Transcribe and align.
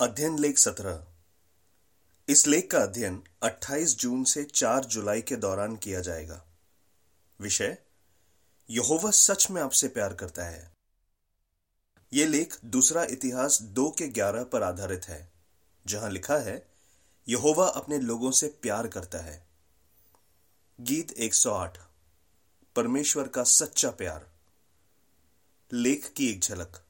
अध्ययन 0.00 0.38
लेख 0.38 0.58
सत्रह। 0.58 1.06
इस 2.28 2.46
लेख 2.46 2.70
का 2.70 2.78
अध्ययन 2.78 3.22
28 3.42 3.96
जून 3.96 4.24
से 4.24 4.44
4 4.44 4.84
जुलाई 4.84 5.22
के 5.22 5.36
दौरान 5.36 5.76
किया 5.76 6.00
जाएगा। 6.00 6.44
विषय, 7.40 7.78
यहोवा 8.70 9.10
सच 9.10 9.50
में 9.50 9.62
आपसे 9.62 9.88
प्यार 9.88 10.14
करता 10.14 10.44
है। 10.44 10.72
यह 12.12 12.26
लेख 12.26 12.64
दूसरा 12.64 13.04
इतिहास 13.04 13.62
दो 13.62 13.90
के 13.90 14.08
ग्यारह 14.08 14.44
पर 14.44 14.62
आधारित 14.62 15.04
है, 15.04 15.32
जहाँ 15.86 16.10
लिखा 16.10 16.36
है, 16.36 16.68
यहोवा 17.28 17.68
अपने 17.68 17.98
लोगों 17.98 18.30
से 18.30 18.48
प्यार 18.62 18.88
करता 18.88 19.18
है। 19.18 19.46
गीत 20.80 21.12
108 21.12 21.78
परमेश्वर 22.76 23.28
का 23.28 23.44
सच्चा 23.44 23.90
प्यार। 23.90 24.30
लेख 25.72 26.12
की 26.16 26.30
एक 26.30 26.40
झलक। 26.40 26.84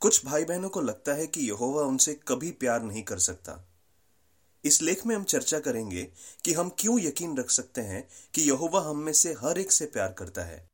कुछ 0.00 0.24
भाई 0.24 0.44
बहनों 0.44 0.68
को 0.68 0.80
लगता 0.80 1.12
है 1.12 1.26
कि 1.26 1.40
यहोवा 1.40 1.82
उनसे 1.82 2.14
कभी 2.14 2.50
प्यार 2.50 2.82
नहीं 2.82 3.02
कर 3.02 3.18
सकता। 3.18 3.68
इस 4.64 4.82
लेख 4.82 5.06
में 5.06 5.16
हम 5.16 5.24
चर्चा 5.24 5.60
करेंगे 5.60 6.12
कि 6.44 6.52
हम 6.52 6.68
क्यों 6.68 7.00
यकीन 7.00 7.36
रख 7.36 7.50
सकते 7.50 7.80
हैं 7.80 8.08
कि 8.34 8.42
यहोवा 8.42 8.80
हम 8.80 8.98
में 8.98 9.12
से 9.12 9.32
हर 9.32 9.58
एक 9.58 9.72
से 9.72 9.86
प्यार 9.86 10.12
करता 10.12 10.42
है। 10.42 10.70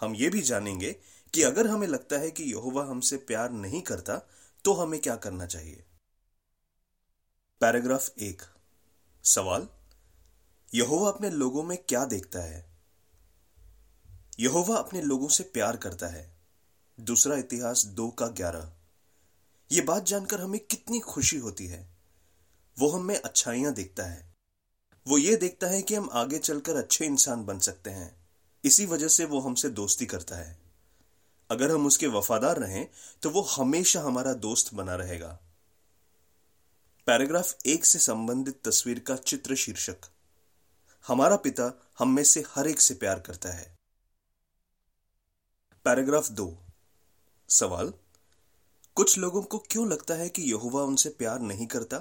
हम 0.00 0.14
ये 0.14 0.28
भी 0.28 0.40
जानेंगे 0.40 0.92
कि 1.34 1.42
अगर 1.42 1.66
हमें 1.66 1.86
लगता 1.86 2.18
है 2.18 2.30
कि 2.30 2.42
यहोवा 2.42 2.84
हमसे 2.84 3.16
प्यार 3.16 3.50
नहीं 3.50 3.82
करता 3.82 4.16
तो 4.64 4.74
हमें 4.74 5.00
क्या 5.00 5.16
करना 5.16 5.46
चाहिए? 5.46 5.84
पैराग्राफ 7.60 8.18
एक। 8.18 8.42
सवाल, 9.24 9.68
यहोवा 10.74 11.08
अपने 11.08 11.30
लोगों 11.30 11.62
में 11.62 11.78
क्या 11.78 12.04
देखता 12.04 12.38
है? 12.38 12.78
यहोवा 14.40 14.76
अपने 14.76 15.02
लोगों 15.02 15.28
से 15.28 15.44
प्यार 15.44 15.76
करता 15.76 16.06
है। 16.06 16.37
दूसरा 17.00 17.36
इतिहास 17.36 17.84
दो 17.86 18.08
का 18.08 18.26
ग्यारह। 18.26 18.72
यह 19.72 19.84
बात 19.84 20.06
जानकर 20.06 20.40
हमें 20.40 20.60
कितनी 20.60 21.00
खुशी 21.00 21.36
होती 21.36 21.66
है। 21.66 21.88
वो 22.78 22.88
हमें 22.88 23.20
अच्छाइयाँ 23.20 23.72
देखता 23.72 24.04
है। 24.04 24.34
वो 25.06 25.18
ये 25.18 25.36
देखता 25.36 25.66
है 25.66 25.82
कि 25.82 25.94
हम 25.94 26.08
आगे 26.12 26.38
चलकर 26.38 26.76
अच्छे 26.76 27.06
इंसान 27.06 27.44
बन 27.44 27.58
सकते 27.58 27.90
हैं। 27.90 28.28
इसी 28.64 28.86
वजह 28.86 29.08
से 29.08 29.24
वो 29.24 29.40
हमसे 29.40 29.68
दोस्ती 29.68 30.06
करता 30.06 30.36
है। 30.36 30.58
अगर 31.50 31.70
हम 31.70 31.86
उसके 31.86 32.06
वफादार 32.06 32.56
रहें 32.56 32.88
तो 33.22 33.30
वो 33.30 33.42
हमेशा 33.42 34.00
हमारा 34.00 34.32
दोस्त 34.32 34.74
बना 34.74 34.94
रहेगा। 34.94 35.38
पैराग्राफ 37.06 37.56
एक 37.66 37.84
से 37.84 37.98
संबंधित 37.98 38.60
तस्वीर 38.64 38.98
का 38.98 39.16
चित्र 39.16 39.54
शीर्षक। 39.54 39.96
हमारा 41.06 41.36
पिता 41.36 41.88
हम 41.98 42.08
में 42.08 42.24
से 42.24 42.44
हर 42.48 42.68
एक 42.68 42.80
से 42.80 42.94
प्यार 42.94 43.20
करता 43.20 43.48
है। 43.48 43.76
पैराग्राफ 45.84 46.28
दो। 46.30 46.64
सवाल, 47.50 47.92
कुछ 48.94 49.18
लोगों 49.18 49.42
को 49.42 49.58
क्यों 49.58 49.88
लगता 49.88 50.14
है 50.14 50.28
कि 50.28 50.42
यहुवा 50.42 50.82
उनसे 50.82 51.08
प्यार 51.08 51.40
नहीं 51.40 51.66
करता? 51.66 51.98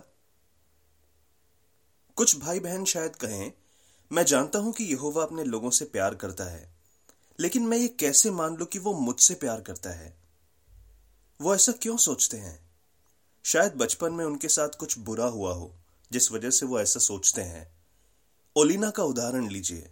कुछ 2.16 2.40
भाई 2.40 2.60
बहन 2.60 2.86
शायद 2.86 3.16
कहें, 3.16 3.52
मैं 4.12 4.26
जानता 4.26 4.60
हूँ 4.60 4.74
कि 4.74 4.84
यहोवा 4.84 5.24
अपने 5.24 5.44
लोगों 5.44 5.70
से 5.70 5.86
प्यार 5.86 6.16
करता 6.16 6.44
है, 6.44 6.76
लेकिन 7.40 7.64
मैं 7.64 7.78
ये 7.78 7.88
कैसे 7.88 8.32
मान 8.32 8.56
लू 8.56 8.66
कि 8.66 8.80
वो 8.80 8.94
मुझसे 8.94 9.34
प्यार 9.36 9.62
करता 9.62 9.90
है? 9.90 10.18
वो 11.42 11.56
ऐसा 11.56 11.72
क्यों 11.72 11.98
सोचते 11.98 12.38
हैं? 12.38 12.60
शायद 13.44 13.74
बचपन 13.74 14.14
में 14.14 14.26
उनके 14.26 14.48
साथ 14.48 14.70
कुछ 14.70 14.98
बुरा 14.98 15.26
हुआ 15.26 15.54
हो, 15.54 15.74
जिस 16.12 16.32
वजह 16.32 16.50
से 16.50 16.66
वो 16.66 16.80
ऐसा 16.80 17.00
सोचते 17.00 17.42
हैं। 17.42 17.72
ओलिना 18.56 18.90
का 18.90 19.04
उदाहरण 19.04 19.50
लीजिए। 19.50 19.90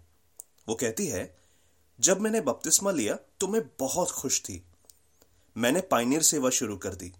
वो 0.70 0.76
कहती 0.76 1.08
है, 1.08 1.38
जब 2.00 2.22
मैंने 2.22 2.42
बपतिस्मा 2.42 2.92
लिया 2.92 3.16
तो 3.40 3.48
मैं 3.48 3.62
बहुत 3.80 4.12
खुश 4.12 4.42
थी 4.42 4.64
मैंने 5.58 5.82
पाइनियर 5.82 6.22
सेवा 6.22 6.50
शुरू 6.50 6.78
कर 6.78 6.96
दी। 6.96 7.14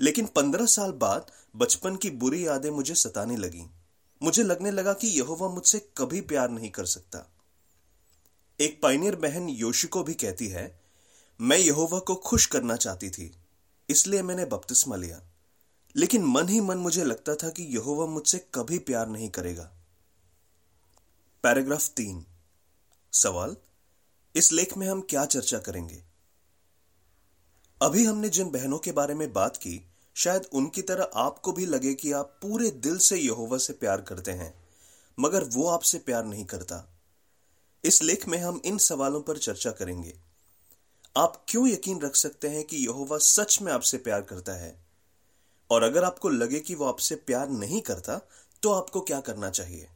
लेकिन 0.00 0.26
पंद्रह 0.26 0.66
साल 0.66 0.92
बाद 0.92 1.30
बचपन 1.56 1.96
की 1.96 2.10
बुरी 2.10 2.46
यादें 2.46 2.70
मुझे 2.70 2.94
सताने 2.94 3.36
लगी। 3.36 3.70
मुझे 4.22 4.42
लगने 4.42 4.70
लगा 4.70 4.92
कि 4.92 5.08
यहोवा 5.08 5.48
मुझसे 5.48 5.92
कभी 5.96 6.20
प्यार 6.20 6.50
नहीं 6.50 6.70
कर 6.70 6.86
सकता। 6.86 7.30
एक 8.60 8.82
पाइनियर 8.82 9.16
बहन 9.16 9.48
योशिको 9.48 10.02
भी 10.02 10.14
कहती 10.14 10.48
है, 10.48 10.80
मैं 11.40 11.58
यहोवा 11.58 11.98
को 11.98 12.14
खुश 12.14 12.46
करना 12.46 12.76
चाहती 12.76 13.10
थी, 13.10 13.36
इसलिए 13.90 14.22
मैंने 14.22 14.44
बपतिस्मा 14.44 14.96
लिया। 14.96 15.22
लेकिन 15.96 16.24
मन 16.24 16.48
ही 16.48 16.60
मन 16.60 16.78
मुझे 16.78 17.04
लगता 17.04 17.34
था 17.34 17.48
कि 17.48 17.62
यहोवा 17.62 18.06
मुझसे 18.06 18.48
कभी 18.54 18.78
प्यार 18.78 19.08
नहीं 19.08 19.30
करेगा। 19.30 19.72
पैराग्राफ 21.42 21.88
तीन। 21.88 22.26
सवाल, 23.12 23.56
इस 24.36 24.52
लेख 24.52 24.76
में 24.76 24.88
हम 24.88 25.00
क्या 25.00 25.24
चर्चा 25.24 25.58
करेंगे? 25.58 26.13
अभी 27.84 28.04
हमने 28.04 28.28
जिन 28.28 28.50
बहनों 28.50 28.78
के 28.78 28.92
बारे 28.92 29.14
में 29.14 29.32
बात 29.32 29.56
की, 29.56 29.86
शायद 30.14 30.42
उनकी 30.52 30.82
तरह 30.82 31.10
आपको 31.14 31.52
भी 31.52 31.66
लगे 31.66 31.94
कि 31.94 32.12
आप 32.12 32.38
पूरे 32.42 32.70
दिल 32.70 32.98
से 32.98 33.16
यहोवा 33.16 33.58
से 33.58 33.72
प्यार 33.72 34.00
करते 34.00 34.30
हैं, 34.30 34.68
मगर 35.20 35.44
वो 35.44 35.68
आपसे 35.68 35.98
प्यार 35.98 36.24
नहीं 36.24 36.44
करता। 36.44 36.88
इस 37.84 38.02
लेख 38.02 38.28
में 38.28 38.38
हम 38.38 38.62
इन 38.64 38.78
सवालों 38.78 39.22
पर 39.22 39.38
चर्चा 39.38 39.70
करेंगे। 39.70 40.20
आप 41.16 41.44
क्यों 41.48 41.68
यकीन 41.68 42.00
रख 42.00 42.16
सकते 42.16 42.48
हैं 42.48 42.64
कि 42.64 42.76
यहोवा 42.76 43.18
सच 43.18 43.62
में 43.62 43.72
आपसे 43.72 43.98
प्यार 43.98 44.22
करता 44.22 44.52
है? 44.52 44.84
और 45.70 45.82
अगर 45.82 46.04
आपको 46.04 46.28
लगे 46.28 46.60
कि 46.60 46.74
वो 46.74 46.84
आपसे 46.84 47.14
प्यार 47.14 47.48
नहीं 47.48 47.80
करता 47.80 48.20
तो 48.62 48.72
आपको 48.72 49.00
क्या 49.00 49.20
करना 49.20 49.50
चाहिए? 49.50 49.88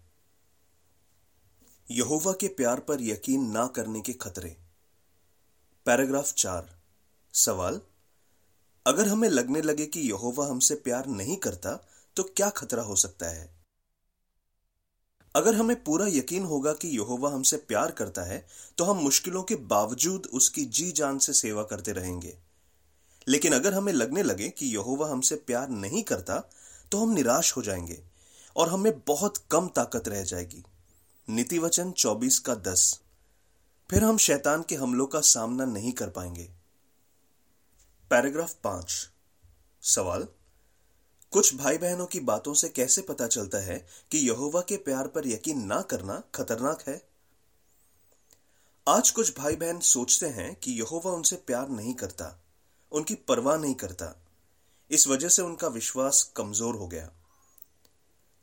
यहोवा 1.90 2.32
के 2.32 2.48
प्यार 2.48 2.80
पर 2.80 3.00
यकीन 3.00 3.50
ना 3.50 3.66
करने 3.66 4.00
के 4.00 4.12
खतरे। 4.12 4.56
पैराग्राफ 5.86 6.32
चार। 6.32 6.77
सवाल, 7.38 7.80
अगर 8.86 9.08
हमें 9.08 9.28
लगने 9.28 9.60
लगे 9.60 9.86
कि 9.86 10.00
यहोवा 10.00 10.46
हमसे 10.46 10.74
प्यार 10.74 11.06
नहीं 11.06 11.36
करता 11.36 11.74
तो 12.16 12.22
क्या 12.26 12.48
खतरा 12.50 12.82
हो 12.82 12.96
सकता 12.96 13.26
है? 13.26 13.48
अगर 15.34 15.54
हमें 15.54 15.82
पूरा 15.84 16.06
यकीन 16.08 16.44
होगा 16.44 16.72
कि 16.72 16.88
यहोवा 16.88 17.30
हमसे 17.30 17.56
प्यार 17.58 17.90
करता 17.90 18.22
है 18.22 18.46
तो 18.78 18.84
हम 18.84 18.96
मुश्किलों 18.96 19.42
के 19.42 19.56
बावजूद 19.66 20.26
उसकी 20.32 20.64
जी 20.64 20.90
जान 20.92 21.18
से 21.18 21.32
सेवा 21.32 21.62
करते 21.62 21.92
रहेंगे। 21.92 22.36
लेकिन 23.28 23.52
अगर 23.52 23.74
हमें 23.74 23.92
लगने 23.92 24.22
लगे 24.22 24.48
कि 24.48 24.66
यहोवा 24.66 25.10
हमसे 25.10 25.36
प्यार 25.36 25.68
नहीं 25.68 26.02
करता 26.02 26.38
तो 26.92 26.98
हम 26.98 27.10
निराश 27.10 27.56
हो 27.56 27.62
जाएँगे 27.62 28.02
और 28.56 28.68
हमें 28.68 28.92
बहुत 29.06 29.38
कम 29.50 29.68
ताकत 29.68 30.08
रह 30.08 30.22
जाएगी। 30.22 30.64
नीति 31.28 31.58
वचन 31.58 31.90
चौबीस 31.92 32.38
का 32.38 32.54
दस। 32.54 33.00
फिर 33.90 34.04
हम 34.04 34.16
शैतान 34.18 34.62
के 34.62 34.74
हमलों 34.74 35.06
का 35.06 35.20
सामना 35.20 35.64
नहीं 35.64 35.92
कर 35.92 36.10
पाएँगे। 36.10 36.50
पैराग्राफ 38.10 38.52
पाँच। 38.64 38.92
सवाल, 39.82 40.26
कुछ 41.32 41.54
भाई 41.54 41.78
बहनों 41.78 42.06
की 42.06 42.20
बातों 42.20 42.54
से 42.54 42.68
कैसे 42.68 43.02
पता 43.02 43.26
चलता 43.26 43.58
है 43.58 43.86
कि 44.10 44.18
यहोवा 44.18 44.60
के 44.60 44.76
प्यार 44.76 45.06
पर 45.06 45.26
यकीन 45.26 45.66
ना 45.66 45.80
करना 45.82 46.22
खतरनाक 46.34 46.82
है? 46.88 47.02
आज 48.88 49.10
कुछ 49.10 49.36
भाई 49.38 49.56
बहन 49.56 49.80
सोचते 49.80 50.26
हैं 50.26 50.54
कि 50.54 50.72
यहोवा 50.72 51.12
उनसे 51.12 51.36
प्यार 51.36 51.68
नहीं 51.68 51.94
करता, 51.94 52.40
उनकी 52.92 53.14
परवाह 53.14 53.58
नहीं 53.58 53.74
करता। 53.74 54.14
इस 54.90 55.08
वजह 55.08 55.28
से 55.28 55.42
उनका 55.42 55.68
विश्वास 55.68 56.22
कमज़ोर 56.36 56.74
हो 56.74 56.88
गया। 56.88 57.10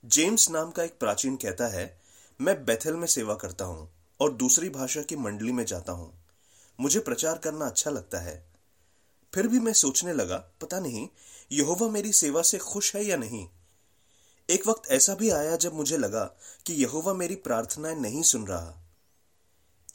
जेम्स 0.03 0.49
नाम 0.49 0.71
का 0.71 0.83
एक 0.83 0.99
प्राचीन 0.99 1.35
कहता 1.35 1.67
है, 1.67 2.01
मैं 2.39 2.65
बेथल 2.65 2.93
में 2.93 3.07
सेवा 3.07 3.35
करता 3.35 3.65
हूँ 3.65 3.89
और 4.19 4.33
दूसरी 4.33 4.69
भाषा 4.69 5.01
की 5.01 5.15
मंडली 5.15 5.51
में 5.51 5.65
जाता 5.65 5.91
हूँ। 5.91 6.13
मुझे 6.79 6.99
प्रचार 6.99 7.37
करना 7.37 7.65
अच्छा 7.65 7.91
लगता 7.91 8.19
है। 8.19 8.54
फिर 9.35 9.47
भी 9.47 9.59
मैं 9.59 9.73
सोचने 9.73 10.13
लगा, 10.13 10.37
पता 10.37 10.79
नहीं, 10.79 11.09
यहोवा 11.51 11.87
मेरी 11.87 12.11
सेवा 12.11 12.41
से 12.41 12.57
खुश 12.57 12.95
है 12.95 13.05
या 13.05 13.17
नहीं? 13.17 13.47
एक 14.49 14.67
वक्त 14.67 14.91
ऐसा 14.91 15.15
भी 15.15 15.29
आया 15.29 15.55
जब 15.55 15.73
मुझे 15.73 15.97
लगा 15.97 16.23
कि 16.65 16.73
यहोवा 16.73 17.13
मेरी 17.13 17.35
प्रार्थनाएँ 17.35 17.95
नहीं 17.95 18.23
सुन 18.23 18.47
रहा। 18.47 18.85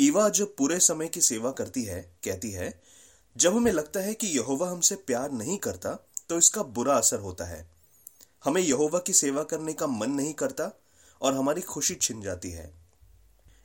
ईवा 0.00 0.28
जो 0.28 0.46
पूरे 0.46 0.80
समय 0.80 1.08
की 1.08 1.20
सेवा 1.20 1.50
करती 1.50 1.82
है, 1.82 2.16
कहती 2.24 2.50
है, 2.50 2.82
जब 3.36 3.56
हमें 3.56 3.72
लगता 3.72 4.00
है 4.00 4.14
कि 4.14 4.26
यहोवा 4.26 4.70
हमसे 4.70 4.94
प्यार 4.94 5.30
नहीं 5.30 5.58
करता 5.58 6.08
तो 6.28 6.38
इसका 6.38 6.62
बुरा 6.62 6.94
असर 6.94 7.20
होता 7.20 7.44
है। 7.44 7.70
हमें 8.44 8.62
यहोवा 8.62 8.98
की 8.98 9.12
सेवा 9.12 9.42
करने 9.42 9.72
का 9.72 9.86
मन 9.86 10.10
नहीं 10.10 10.34
करता 10.34 10.80
और 11.22 11.34
हमारी 11.34 11.60
खुशी 11.60 11.94
छिन 11.94 12.22
जाती 12.22 12.50
है। 12.50 12.74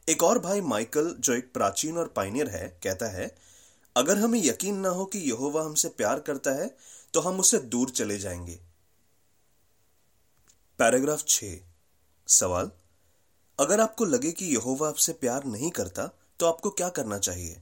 एक 0.10 0.24
और 0.24 0.40
भाई 0.40 0.62
माइकल, 0.62 1.16
जो 1.20 1.34
एक 1.34 1.54
प्राचीन 1.54 1.98
और 1.98 2.08
पाइनियर 2.08 2.48
है, 2.48 2.80
कहता 2.84 3.06
है 3.06 3.55
अगर 3.96 4.18
हमें 4.18 4.40
यकीन 4.44 4.78
ना 4.78 4.90
हो 4.90 5.06
कि 5.06 5.20
यहोवा 5.20 5.64
हमसे 5.64 5.90
प्यार 5.90 6.20
करता 6.20 6.52
है 6.52 6.76
तो 7.14 7.20
हम 7.20 7.40
उससे 7.40 7.58
दूर 7.58 7.90
चले 7.90 8.18
जाएँगे। 8.20 8.60
पैराग्राफ 10.80 11.24
छ। 11.28 11.44
सवाल, 12.28 12.72
अगर 13.60 13.80
आपको 13.80 14.06
लगे 14.06 14.32
कि 14.32 14.46
यहोवा 14.46 14.88
आपसे 14.90 15.14
प्यार 15.14 15.44
नहीं 15.44 15.70
करता 15.72 16.08
तो 16.40 16.46
आपको 16.46 16.70
क्या 16.70 16.90
करना 16.90 17.18
चाहिए? 17.18 17.62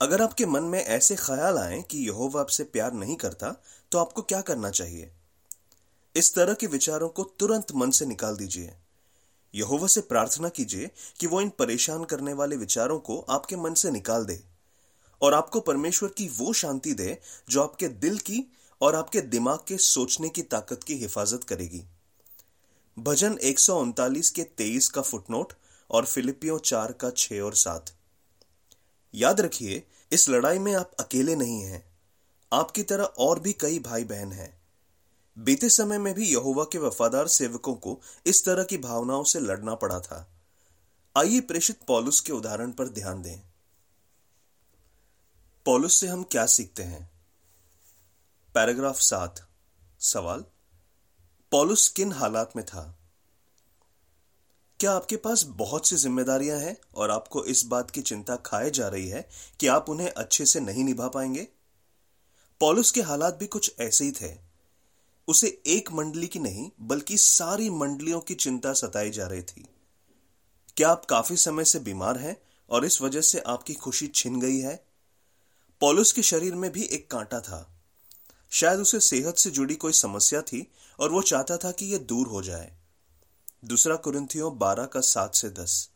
अगर 0.00 0.22
आपके 0.22 0.46
मन 0.46 0.62
में 0.62 0.84
ऐसे 0.84 1.16
ख्याल 1.16 1.58
आए 1.58 1.82
कि 1.82 1.98
यहोवा 1.98 2.40
आपसे 2.40 2.64
प्यार 2.64 2.92
नहीं 2.92 3.16
करता 3.16 3.50
तो 3.92 3.98
आपको 3.98 4.22
क्या 4.22 4.40
करना 4.40 4.70
चाहिए? 4.70 5.10
इस 6.16 6.34
तरह 6.34 6.54
के 6.54 6.66
विचारों 6.66 7.08
को 7.08 7.24
तुरंत 7.38 7.72
मन 7.72 7.90
से 7.90 8.06
निकाल 8.06 8.36
दीजिए। 8.36 8.74
यहोवा 9.54 9.86
से 9.86 10.00
प्रार्थना 10.00 10.48
कीजिए 10.48 10.90
कि 11.20 11.26
वो 11.26 11.40
इन 11.40 11.48
परेशान 11.48 12.04
करने 12.04 12.32
वाले 12.32 12.56
विचारों 12.56 12.98
को 12.98 13.18
आपके 13.20 13.56
मन 13.56 13.74
से 13.74 13.90
निकाल 13.90 14.24
दे। 14.24 14.55
और 15.22 15.34
आपको 15.34 15.60
परमेश्वर 15.60 16.08
की 16.08 16.28
वो 16.28 16.52
शांति 16.52 16.92
दे 16.92 17.18
जो 17.50 17.62
आपके 17.62 17.88
दिल 17.88 18.18
की 18.18 18.52
और 18.80 18.94
आपके 18.94 19.20
दिमाग 19.20 19.58
के 19.68 19.76
सोचने 19.76 20.28
की 20.28 20.42
ताकत 20.42 20.84
की 20.84 20.94
हिफाजत 20.94 21.44
करेगी। 21.44 21.84
भजन 22.98 23.38
एक 23.42 23.58
सौ 23.58 23.80
उनतालीस 23.80 24.30
के 24.30 24.42
तेईस 24.42 24.88
का 24.88 25.02
फुटनोट 25.02 25.52
और 25.90 26.04
फिलिपियो 26.04 26.58
चार 26.58 26.92
का 26.92 27.10
छह 27.10 27.40
और 27.40 27.54
सात। 27.54 27.92
याद 29.14 29.40
रखिए, 29.40 29.82
इस 30.12 30.28
लड़ाई 30.28 30.58
में 30.58 30.74
आप 30.74 30.90
अकेले 31.00 31.36
नहीं 31.36 31.60
हैं। 31.60 31.84
आपकी 32.52 32.82
तरह 32.82 33.04
और 33.04 33.40
भी 33.40 33.52
कई 33.52 33.78
भाई 33.78 34.04
बहन 34.04 34.32
हैं। 34.32 34.60
बीते 35.38 35.68
समय 35.68 35.98
में 35.98 36.14
भी 36.14 36.26
यहोवा 36.26 36.64
के 36.64 36.78
वफादार 36.78 37.26
सेवकों 37.26 37.74
को 37.74 38.00
इस 38.26 38.44
तरह 38.44 38.64
की 38.64 38.78
भावनाओं 38.78 39.24
से 39.24 39.40
लड़ना 39.40 39.74
पड़ा 39.74 40.00
था। 40.00 40.32
आइए 41.16 41.40
प्रेषित 41.40 41.78
पॉलुस 41.88 42.20
के 42.20 42.32
उदाहरण 42.32 42.72
पर 42.72 42.88
ध्यान 42.88 43.22
दें। 43.22 43.55
पॉलुस 45.66 45.94
से 45.94 46.06
हम 46.06 46.22
क्या 46.22 46.46
सीखते 46.46 46.82
हैं? 46.82 47.10
पैराग्राफ 48.54 49.00
सात। 49.00 49.48
सवाल, 50.00 50.44
पॉलुस 51.50 51.88
किन 51.88 52.12
हालात 52.12 52.52
में 52.56 52.66
था? 52.66 52.98
क्या 54.80 54.92
आपके 54.92 55.16
पास 55.16 55.42
बहुत 55.42 55.86
सी 55.86 55.96
जिम्मेदारियाँ 55.96 56.58
हैं 56.58 56.76
और 56.94 57.10
आपको 57.10 57.44
इस 57.44 57.64
बात 57.64 57.90
की 57.90 58.02
चिंता 58.02 58.36
खाए 58.36 58.70
जा 58.70 58.88
रही 58.88 59.08
है 59.08 59.28
कि 59.60 59.66
आप 59.66 59.90
उन्हें 59.90 60.10
अच्छे 60.10 60.46
से 60.46 60.60
नहीं 60.60 60.84
निभा 60.84 61.08
पाएँगे? 61.08 61.48
पॉलुस 62.60 62.90
के 62.90 63.02
हालात 63.02 63.34
भी 63.34 63.46
कुछ 63.46 63.74
ऐसे 63.80 64.04
ही 64.04 64.12
थे। 64.12 64.38
उसे 65.28 65.62
एक 65.66 65.92
मंडली 65.92 66.26
की 66.26 66.38
नहीं, 66.38 66.70
बल्कि 66.80 67.16
सारी 67.16 67.70
मंडलियों 67.70 68.20
की 68.20 68.34
चिंता 68.34 68.72
सताई 68.72 69.10
जा 69.10 69.26
रही 69.26 69.42
थी। 69.42 69.68
क्या 70.76 70.88
आप 70.88 71.04
काफ़ी 71.04 71.36
समय 71.36 71.64
से 71.64 71.78
बीमार 71.78 72.18
हैं 72.18 72.36
और 72.70 72.84
इस 72.84 73.02
वजह 73.02 73.20
से 73.20 73.40
आपकी 73.40 73.74
खुशी 73.74 74.06
छिन 74.06 74.40
गई 74.40 74.58
है? 74.58 74.85
पॉलुस 75.80 76.12
के 76.12 76.22
शरीर 76.22 76.54
में 76.54 76.72
भी 76.72 76.82
एक 76.82 77.10
कांटा 77.10 77.40
था। 77.40 77.80
शायद 78.50 78.80
उसे 78.80 79.00
सेहत 79.00 79.38
से 79.38 79.50
जुड़ी 79.50 79.74
कोई 79.74 79.92
समस्या 79.92 80.42
थी 80.42 80.72
और 81.00 81.10
वो 81.10 81.22
चाहता 81.22 81.56
था 81.56 81.72
कि 81.72 81.86
यह 81.86 81.98
दूर 81.98 82.26
हो 82.26 82.42
जाए। 82.42 82.78
दूसरा 83.64 83.96
कुरिंथियों 83.96 84.58
बारह 84.58 84.86
का 84.86 85.00
सात 85.00 85.34
से 85.34 85.50
दस। 85.50 85.90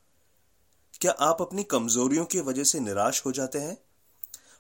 क्या 1.00 1.12
आप 1.12 1.43
अपनी 1.43 1.65
कमजोरियों 1.65 2.25
की 2.25 2.41
वजह 2.41 2.65
से 2.65 2.81
निराश 2.81 3.27
हो 3.27 3.32
जाते 3.32 3.59
हैं? 3.59 3.79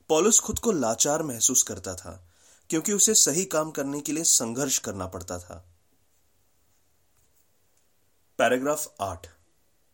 पॉलुस 0.08 0.40
खुद 0.40 0.58
को 0.58 0.72
लाचार 0.72 1.22
महसूस 1.22 1.62
करता 1.62 1.94
था, 1.94 2.28
क्योंकि 2.70 2.92
उसे 2.92 3.14
सही 3.14 3.44
काम 3.44 3.70
करने 3.70 4.00
के 4.00 4.12
लिए 4.12 4.24
संघर्ष 4.24 4.78
करना 4.78 5.06
पड़ता 5.06 5.38
था। 5.38 5.68
पैराग्राफ 8.38 8.94
आठ। 9.00 9.26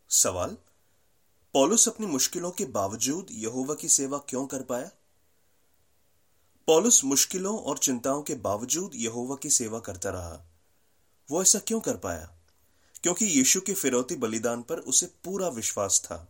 सवाल? 0.08 0.56
पॉलुस 1.52 1.88
अपनी 1.88 2.06
मुश्किलों 2.06 2.50
के 2.50 2.64
बावजूद 2.64 3.26
यहोवा 3.30 3.74
की 3.74 3.88
सेवा 3.88 4.18
क्यों 4.18 4.46
कर 4.46 4.62
पाया? 4.62 4.90
पॉलुस 6.66 7.04
मुश्किलों 7.04 7.58
और 7.58 7.78
चिंताओं 7.78 8.22
के 8.22 8.34
बावजूद 8.34 8.90
यहोवा 8.94 9.36
की 9.36 9.50
सेवा 9.50 9.78
करता 9.78 10.10
रहा। 10.10 10.46
वो 11.30 11.42
ऐसा 11.42 11.58
क्यों 11.58 11.80
कर 11.80 11.96
पाया? 11.96 12.32
क्योंकि 13.02 13.24
यीशु 13.24 13.60
के 13.60 13.74
फिरौती 13.74 14.16
बलिदान 14.16 14.62
पर 14.62 14.78
उसे 14.78 15.06
पूरा 15.06 15.48
विश्वास 15.48 16.00
था। 16.04 16.28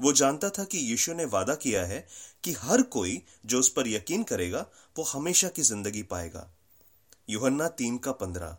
वो 0.00 0.12
जानता 0.12 0.50
था 0.50 0.64
कि 0.64 0.78
यीशु 0.78 1.14
ने 1.14 1.24
वादा 1.24 1.54
किया 1.54 1.84
है 1.86 2.08
कि 2.44 2.52
हर 2.52 2.82
कोई 2.82 3.22
जो 3.46 3.58
उस 3.58 3.68
पर 3.68 3.88
यकीन 3.88 4.22
करेगा, 4.22 4.66
वो 4.98 5.04
हमेशा 5.04 5.48
की 5.48 5.62
ज़िंदगी 5.62 6.02
पाएगा। 6.02 6.50
युहन्ना 7.30 7.68
तीन 7.68 7.98
का 7.98 8.12
पंद्रह। 8.12 8.56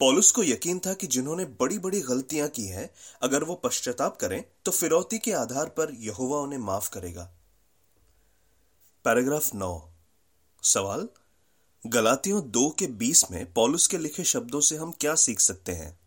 पॉलुस 0.00 0.30
को 0.30 0.44
यकीन 0.44 0.78
था 0.78 0.94
कि 0.94 1.06
जिन्होंने 1.06 1.44
बड़ी 1.44 1.78
बड़ी 1.78 2.00
गलतियाँ 2.00 2.48
की 2.48 2.64
हैं, 2.64 2.90
अगर 3.22 3.44
वो 3.44 3.54
पश्चाताप 3.54 4.16
करें 4.16 4.44
तो 4.64 4.70
फिरौती 4.70 5.18
के 5.18 5.32
आधार 5.32 5.66
पर 5.66 5.94
यहोवा 5.94 6.40
उन्हें 6.40 6.58
माफ़ 6.58 6.90
करेगा। 6.90 7.30
पैराग्राफ 9.04 9.54
नौ। 9.54 9.90
सवाल, 10.62 11.08
गलातियों 11.86 12.50
दो 12.50 12.70
के 12.70 12.86
बीस 12.86 13.30
में 13.30 13.52
पॉलुस 13.52 13.86
के 13.86 13.98
लिखे 13.98 14.24
शब्दों 14.24 14.60
से 14.60 14.76
हम 14.76 14.92
क्या 14.92 15.14
सीख 15.14 15.40
सकते 15.40 15.72
हैं? 15.72 16.00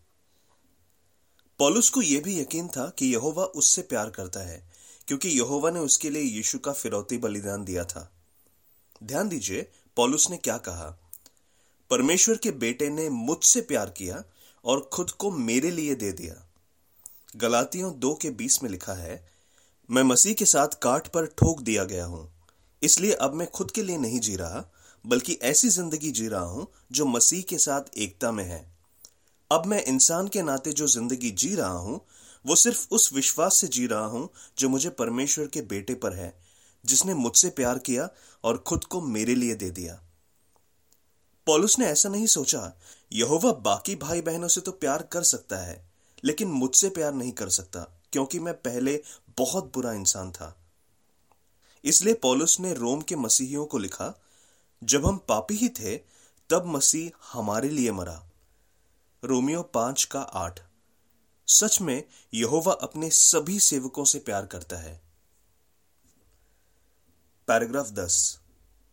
पॉलुस 1.58 1.88
को 1.90 2.02
यह 2.02 2.20
भी 2.20 2.40
यकीन 2.40 2.68
था 2.68 2.90
कि 2.90 3.06
यहोवा 3.06 3.44
उससे 3.44 3.82
प्यार 3.82 4.10
करता 4.10 4.40
है, 4.40 4.70
क्योंकि 5.08 5.28
यहोवा 5.28 5.70
ने 5.70 5.80
उसके 5.80 6.10
लिए 6.10 6.22
यीशु 6.22 6.58
का 6.58 6.72
फिरौती 6.72 7.18
बलिदान 7.18 7.64
दिया 7.64 7.84
था। 7.84 8.12
ध्यान 9.02 9.28
दीजिए, 9.28 9.70
पॉलुस 9.96 10.30
ने 10.30 10.36
क्या 10.36 10.58
कहा? 10.58 10.98
परमेश्वर 11.90 12.36
के 12.36 12.50
बेटे 12.50 12.88
ने 12.88 13.08
मुझसे 13.08 13.60
प्यार 13.60 13.90
किया 13.90 14.24
और 14.64 14.90
खुद 14.92 15.10
को 15.10 15.30
मेरे 15.30 15.70
लिए 15.70 15.94
दे 15.94 16.12
दिया। 16.12 16.48
गलातियों 17.36 17.98
दो 17.98 18.14
के 18.14 18.30
बीस 18.30 18.62
में 18.62 18.70
लिखा 18.70 18.94
है, 18.94 19.28
मैं 19.90 20.02
मसीह 20.02 20.34
के 20.34 20.44
साथ 20.44 20.68
काट 20.68 21.08
पर 21.08 21.26
ठोक 21.26 21.60
दिया 21.60 21.84
गया 21.84 22.04
हूँ। 22.04 22.37
इसलिए 22.82 23.12
अब 23.12 23.34
मैं 23.34 23.50
खुद 23.50 23.70
के 23.70 23.82
लिए 23.82 23.98
नहीं 23.98 24.20
जी 24.20 24.36
रहा, 24.36 24.64
बल्कि 25.04 25.38
ऐसी 25.42 25.68
ज़िंदगी 25.68 26.10
जी 26.10 26.28
रहा 26.28 26.42
हूँ 26.42 26.66
जो 26.92 27.06
मसीह 27.06 27.42
के 27.42 27.58
साथ 27.58 27.96
एकता 27.96 28.32
में 28.32 28.44
है। 28.44 28.64
अब 29.50 29.66
मैं 29.66 29.82
इंसान 29.84 30.28
के 30.28 30.42
नाते 30.42 30.72
जो 30.72 30.86
ज़िंदगी 30.86 31.30
जी 31.30 31.54
रहा 31.54 31.68
हूँ, 31.68 32.00
वो 32.44 32.54
सिर्फ़ 32.56 32.86
उस 32.90 33.12
विश्वास 33.12 33.56
से 33.56 33.66
जी 33.66 33.86
रहा 33.86 34.06
हूँ 34.06 34.28
जो 34.58 34.68
मुझे 34.68 34.90
परमेश्वर 34.90 35.46
के 35.46 35.62
बेटे 35.62 35.94
पर 35.94 36.14
है, 36.14 36.34
जिसने 36.84 37.14
मुझसे 37.14 37.50
प्यार 37.50 37.78
किया 37.78 38.08
और 38.44 38.58
खुद 38.58 38.84
को 38.84 39.00
मेरे 39.00 39.34
लिए 39.34 39.54
दे 39.54 39.70
दिया। 39.70 40.00
पॉलुस 41.46 41.78
ने 41.78 41.86
ऐसा 41.86 42.08
नहीं 42.08 42.26
सोचा, 42.26 42.72
यहोवा 43.12 43.52
बाकी 43.52 43.94
भाई 43.96 44.20
बहनों 44.20 44.48
से 44.48 44.60
तो 44.60 44.72
प्यार 44.72 45.02
कर 45.02 45.22
सकता 45.22 45.56
है, 45.56 45.84
लेकिन 46.24 46.48
मुझसे 46.48 46.88
प्यार 46.88 47.12
नहीं 47.14 47.32
कर 47.32 47.48
सकता, 47.48 47.80
क्योंकि 48.12 48.38
मैं 48.38 48.54
पहले 48.54 49.00
बहुत 49.38 49.72
बुरा 49.74 49.92
इंसान 49.92 50.30
था। 50.30 50.54
इसलिए 51.84 52.14
पॉलुस 52.14 52.60
ने 52.60 52.74
रोम 52.74 53.00
के 53.00 53.16
मसीहियों 53.16 53.66
को 53.66 53.78
लिखा, 53.78 54.20
जब 54.84 55.06
हम 55.06 55.16
पापी 55.18 55.54
ही 55.54 55.68
थे, 55.68 55.96
तब 56.50 56.66
मसीह 56.66 57.10
हमारे 57.32 57.68
लिए 57.68 57.92
मरा। 57.92 58.24
रोमियो 59.24 59.62
पाँच 59.62 60.04
का 60.04 60.20
आठ। 60.20 60.60
सच 61.46 61.80
में, 61.80 62.04
यहोवा 62.34 62.72
अपने 62.72 63.10
सभी 63.10 63.60
सेवकों 63.60 64.04
से 64.04 64.18
प्यार 64.18 64.46
करता 64.46 64.76
है। 64.76 65.00
पैराग्राफ 67.48 67.90
दस। 67.90 68.38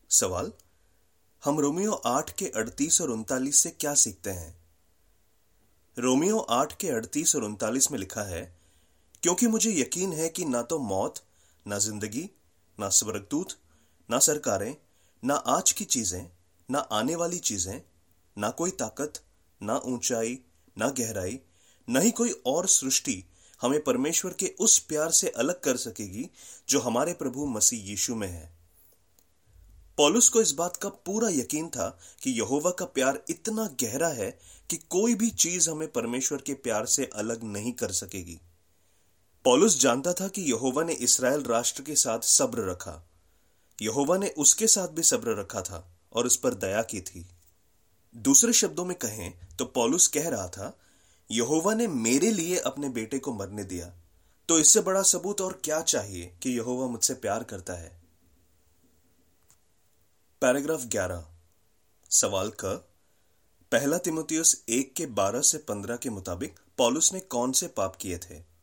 सवाल, 0.10 0.52
हम 1.46 1.60
रोमियो 1.60 1.92
आठ 1.92 2.32
के 2.32 2.46
अड़तीस 2.46 3.02
और 3.02 3.10
उनतालीस 3.10 3.56
से 3.56 3.70
क्या 3.70 3.94
सीखते 3.94 4.30
हैं? 4.30 4.56
रोमियो 5.98 6.40
आठ 6.40 6.78
के 6.78 6.90
अड़तीस 6.90 7.36
और 7.36 7.44
उनतालीस 7.44 7.92
में 7.92 8.00
लिखा 8.00 8.22
है, 8.22 8.56
क्योंकि 9.24 9.48
मुझे 9.48 9.72
यकीन 9.72 10.14
है 10.14 10.30
कि 10.30 10.46
ना 10.46 10.62
तो 10.62 10.80
मौत, 10.80 11.16
ना 11.68 11.78
ज़िंदगी 11.78 12.30
ना 12.80 12.90
स्वर्गदूत 12.90 13.54
ना 14.10 14.20
सरकारें, 14.20 14.76
ना 15.24 15.34
आज 15.34 15.72
की 15.72 15.86
चीज़ें, 15.86 16.30
ना 16.72 16.80
आने 16.80 17.16
वाली 17.16 17.40
चीज़ें, 17.40 17.82
ना 18.38 18.50
कोई 18.50 18.72
ताकत, 18.72 19.14
ना 19.64 19.78
ऊंचाई, 19.86 20.40
ना 20.78 20.90
गहराई, 20.90 21.40
न 21.90 22.02
ही 22.02 22.12
कोई 22.12 22.32
और 22.46 22.68
सृष्टि 22.68 23.24
हमें 23.62 23.84
परमेश्वर 23.84 24.34
के 24.34 24.54
उस 24.60 24.80
प्यार 24.80 25.12
से 25.12 25.30
अलग 25.30 25.62
कर 25.62 25.78
सकेगी 25.78 26.30
जो 26.70 26.80
हमारे 26.80 27.14
प्रभु 27.14 27.46
मसीह 27.46 27.90
यीशु 27.90 28.16
में 28.16 28.28
है। 28.28 28.56
पॉलुस 29.98 30.30
को 30.30 30.42
इस 30.42 30.52
बात 30.52 30.78
का 30.78 30.90
पूरा 30.90 31.30
यकीन 31.30 31.70
था 31.70 32.00
कि 32.24 32.32
यहोवा 32.32 32.72
का 32.72 32.86
प्यार 32.86 33.24
इतना 33.30 33.68
गहरा 33.82 34.08
है 34.08 34.40
कि 34.70 34.78
कोई 34.78 35.16
भी 35.16 35.30
चीज़ 35.30 35.70
हमें 35.70 35.92
परमेश्वर 35.92 36.42
के 36.42 36.54
प्यार 36.54 36.86
से 36.86 37.10
अलग 37.16 37.44
नहीं 37.44 37.72
कर 37.74 37.92
सकेगी। 37.92 38.40
पॉलुस 39.46 39.80
जानता 39.80 40.12
था 40.14 40.28
कि 40.28 40.42
यहोवा 40.42 40.84
ने 40.84 40.94
इसराइल 41.06 41.44
राष्ट्र 41.44 41.82
के 41.82 41.96
साथ 41.96 42.20
सब्र 42.20 42.62
रखा। 42.70 42.94
यहोवा 43.80 44.18
ने 44.18 44.30
उसके 44.38 44.68
साथ 44.68 44.88
भी 44.88 45.04
सब्र 45.04 45.36
रखा 45.40 45.62
था 45.62 45.84
और 46.14 46.26
उस 46.26 46.38
पर 46.38 46.54
दया 46.54 46.82
की 46.82 47.02
थी। 47.02 47.26
दूसरे 48.16 48.54
शब्दों 48.54 48.86
में 48.86 48.98
कहें 48.98 49.34
तो 49.58 49.66
पॉलुस 49.66 50.08
कह 50.08 50.30
रहा 50.30 50.48
था, 50.48 50.72
यहोवा 51.30 51.74
ने 51.74 51.88
मेरे 51.88 52.32
लिए 52.32 52.58
अपने 52.60 52.90
बेटे 52.90 53.20
को 53.20 53.34
मरने 53.34 53.64
दिया 53.64 53.92
तो 54.50 54.60
इससे 54.60 54.82
बड़ा 54.82 55.02
सबूत 55.02 55.42
और 55.42 55.60
क्या 55.64 55.82
चाहिए 55.84 56.36
कि 56.44 56.50
यहोवा 56.50 56.88
मुझसे 56.88 57.14
प्यार 57.14 57.44
करता 57.44 57.74
है? 57.74 57.92
पैराग्राफ 60.42 60.86
11 60.88 61.24
सवाल 62.12 62.52
क, 62.60 62.66
पहला 63.72 63.98
तिमोथियस 63.98 64.64
एक 64.70 64.94
के 64.94 65.06
बारह 65.14 65.42
से 65.42 65.58
पंद्रह 65.58 65.98
के 65.98 66.10
मुताबिक 66.10 66.60
पॉलुस 66.78 67.14
ने 67.14 67.20
कौन 67.20 67.52
से 67.52 67.68
पाप 67.68 67.96
किए 67.96 68.18
थे? 68.20 68.55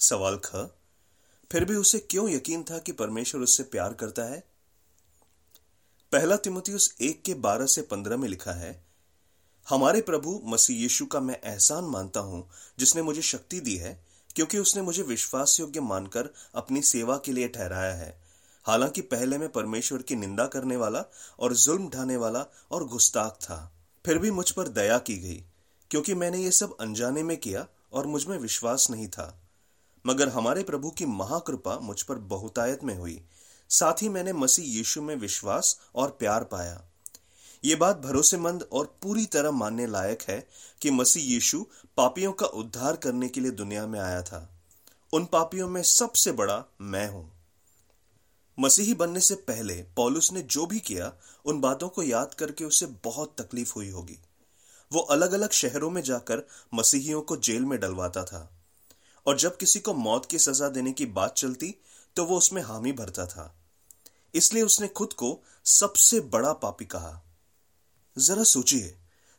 सवाल 0.00 0.40
ख। 0.44 0.68
फिर 1.50 1.64
भी 1.64 1.74
उसे 1.74 1.98
क्यों 1.98 2.28
यकीन 2.30 2.62
था 2.62 2.78
कि 2.78 2.92
परमेश्वर 2.92 3.40
उससे 3.40 3.62
प्यार 3.62 3.94
करता 3.94 4.24
है? 4.24 4.42
पहला 6.12 6.36
तिमोथियस 6.36 6.94
एक 7.00 7.22
के 7.22 7.34
बारह 7.34 7.66
से 7.66 7.82
पंद्रह 7.82 8.16
में 8.16 8.28
लिखा 8.28 8.52
है, 8.52 8.84
हमारे 9.66 10.00
प्रभु 10.00 10.40
मसीह 10.44 10.78
यीशु 10.78 11.06
का 11.06 11.20
मैं 11.20 11.40
एहसान 11.44 11.84
मानता 11.84 12.20
हूँ, 12.20 12.48
जिसने 12.78 13.02
मुझे 13.02 13.22
शक्ति 13.22 13.60
दी 13.60 13.76
है, 13.76 14.04
क्योंकि 14.34 14.58
उसने 14.58 14.82
मुझे 14.82 15.02
विश्वास 15.02 15.58
योग्य 15.60 15.80
मानकर 15.80 16.28
अपनी 16.54 16.82
सेवा 16.82 17.16
के 17.16 17.32
लिए 17.32 17.48
ठहराया 17.48 17.94
है। 17.94 18.22
हालाँकि 18.66 19.00
पहले 19.00 19.38
मैं 19.38 19.48
परमेश्वर 19.48 20.02
की 20.02 20.16
निंदा 20.16 20.46
करने 20.46 20.76
वाला 20.76 21.04
और 21.38 21.54
जुल्म 21.54 21.88
ढाने 21.88 22.16
वाला 22.16 22.44
और 22.70 22.84
गुस्ताख 22.84 23.32
था। 23.32 23.72
फिर 24.04 24.18
भी 24.18 24.30
मुझ 24.30 24.50
पर 24.50 24.68
दया 24.68 24.98
की 24.98 25.16
गई, 25.18 25.42
क्योंकि 25.90 26.14
मैंने 26.14 26.38
ये 26.38 26.50
सब 26.50 26.76
अनजाने 26.80 27.22
में 27.22 27.36
किया 27.36 27.66
और 27.92 28.06
मुझमें 28.06 28.38
विश्वास 28.38 28.90
नहीं 28.90 29.08
था। 29.08 29.45
मगर 30.06 30.28
हमारे 30.28 30.62
प्रभु 30.62 30.90
की 30.90 31.06
महाकृपा 31.06 31.78
मुझ 31.78 32.02
पर 32.02 32.14
बहुतायत 32.14 32.84
में 32.84 32.94
हुई। 32.94 33.24
साथ 33.68 33.92
ही 34.02 34.08
मैंने 34.08 34.32
मसीह 34.32 34.64
यीशु 34.66 35.02
में 35.02 35.16
विश्वास 35.16 35.80
और 35.94 36.10
प्यार 36.10 36.44
पाया। 36.44 36.82
ये 37.64 37.76
बात 37.76 37.98
भरोसेमंद 37.98 38.68
और 38.72 38.98
पूरी 39.02 39.26
तरह 39.26 39.50
मानने 39.50 39.86
लायक 39.86 40.22
है 40.22 40.48
कि 40.82 40.90
मसीह 40.90 41.24
यीशु 41.24 41.66
पापियों 41.96 42.32
का 42.32 42.46
उद्धार 42.46 42.96
करने 42.96 43.28
के 43.28 43.40
लिए 43.40 43.50
दुनिया 43.50 43.86
में 43.86 44.00
आया 44.00 44.22
था। 44.22 44.50
उन 45.12 45.24
पापियों 45.24 45.68
में 45.68 45.82
सबसे 45.82 46.32
बड़ा 46.32 46.64
मैं 46.80 47.08
हूँ। 47.08 47.32
मसीही 48.60 48.94
बनने 48.94 49.20
से 49.20 49.34
पहले 49.34 49.74
पॉलुस 49.74 50.32
ने 50.32 50.42
जो 50.42 50.66
भी 50.66 50.80
किया, 50.80 51.12
उन 51.44 51.60
बातों 51.60 51.88
को 51.88 52.02
याद 52.02 52.34
करके 52.34 52.64
उसे 52.64 52.86
बहुत 52.86 53.34
तकलीफ़ 53.38 53.72
हुई 53.76 53.90
होगी। 53.90 54.18
वो 54.92 55.00
अलग 55.00 55.32
अलग 55.32 55.50
शहरों 55.50 55.90
में 55.90 56.02
जाकर 56.02 56.48
मसीहियों 56.74 57.22
को 57.22 57.36
जेल 57.36 57.62
में 57.62 57.80
डलवाता 57.80 58.24
था। 58.24 58.55
और 59.26 59.36
जब 59.36 59.56
किसी 59.56 59.80
को 59.80 59.94
मौत 59.94 60.26
की 60.26 60.38
सजा 60.38 60.68
देने 60.68 60.92
की 60.92 61.06
बात 61.06 61.34
चलती 61.34 61.74
तो 62.16 62.24
वो 62.24 62.36
उसमें 62.38 62.62
हामी 62.62 62.92
भरता 62.92 63.26
था। 63.26 63.54
इसलिए 64.34 64.62
उसने 64.62 64.88
खुद 64.88 65.12
को 65.12 65.38
सबसे 65.64 66.20
बड़ा 66.20 66.52
पापी 66.52 66.84
कहा। 66.84 67.20
जरा 68.16 68.42
सोचिए, 68.42 68.94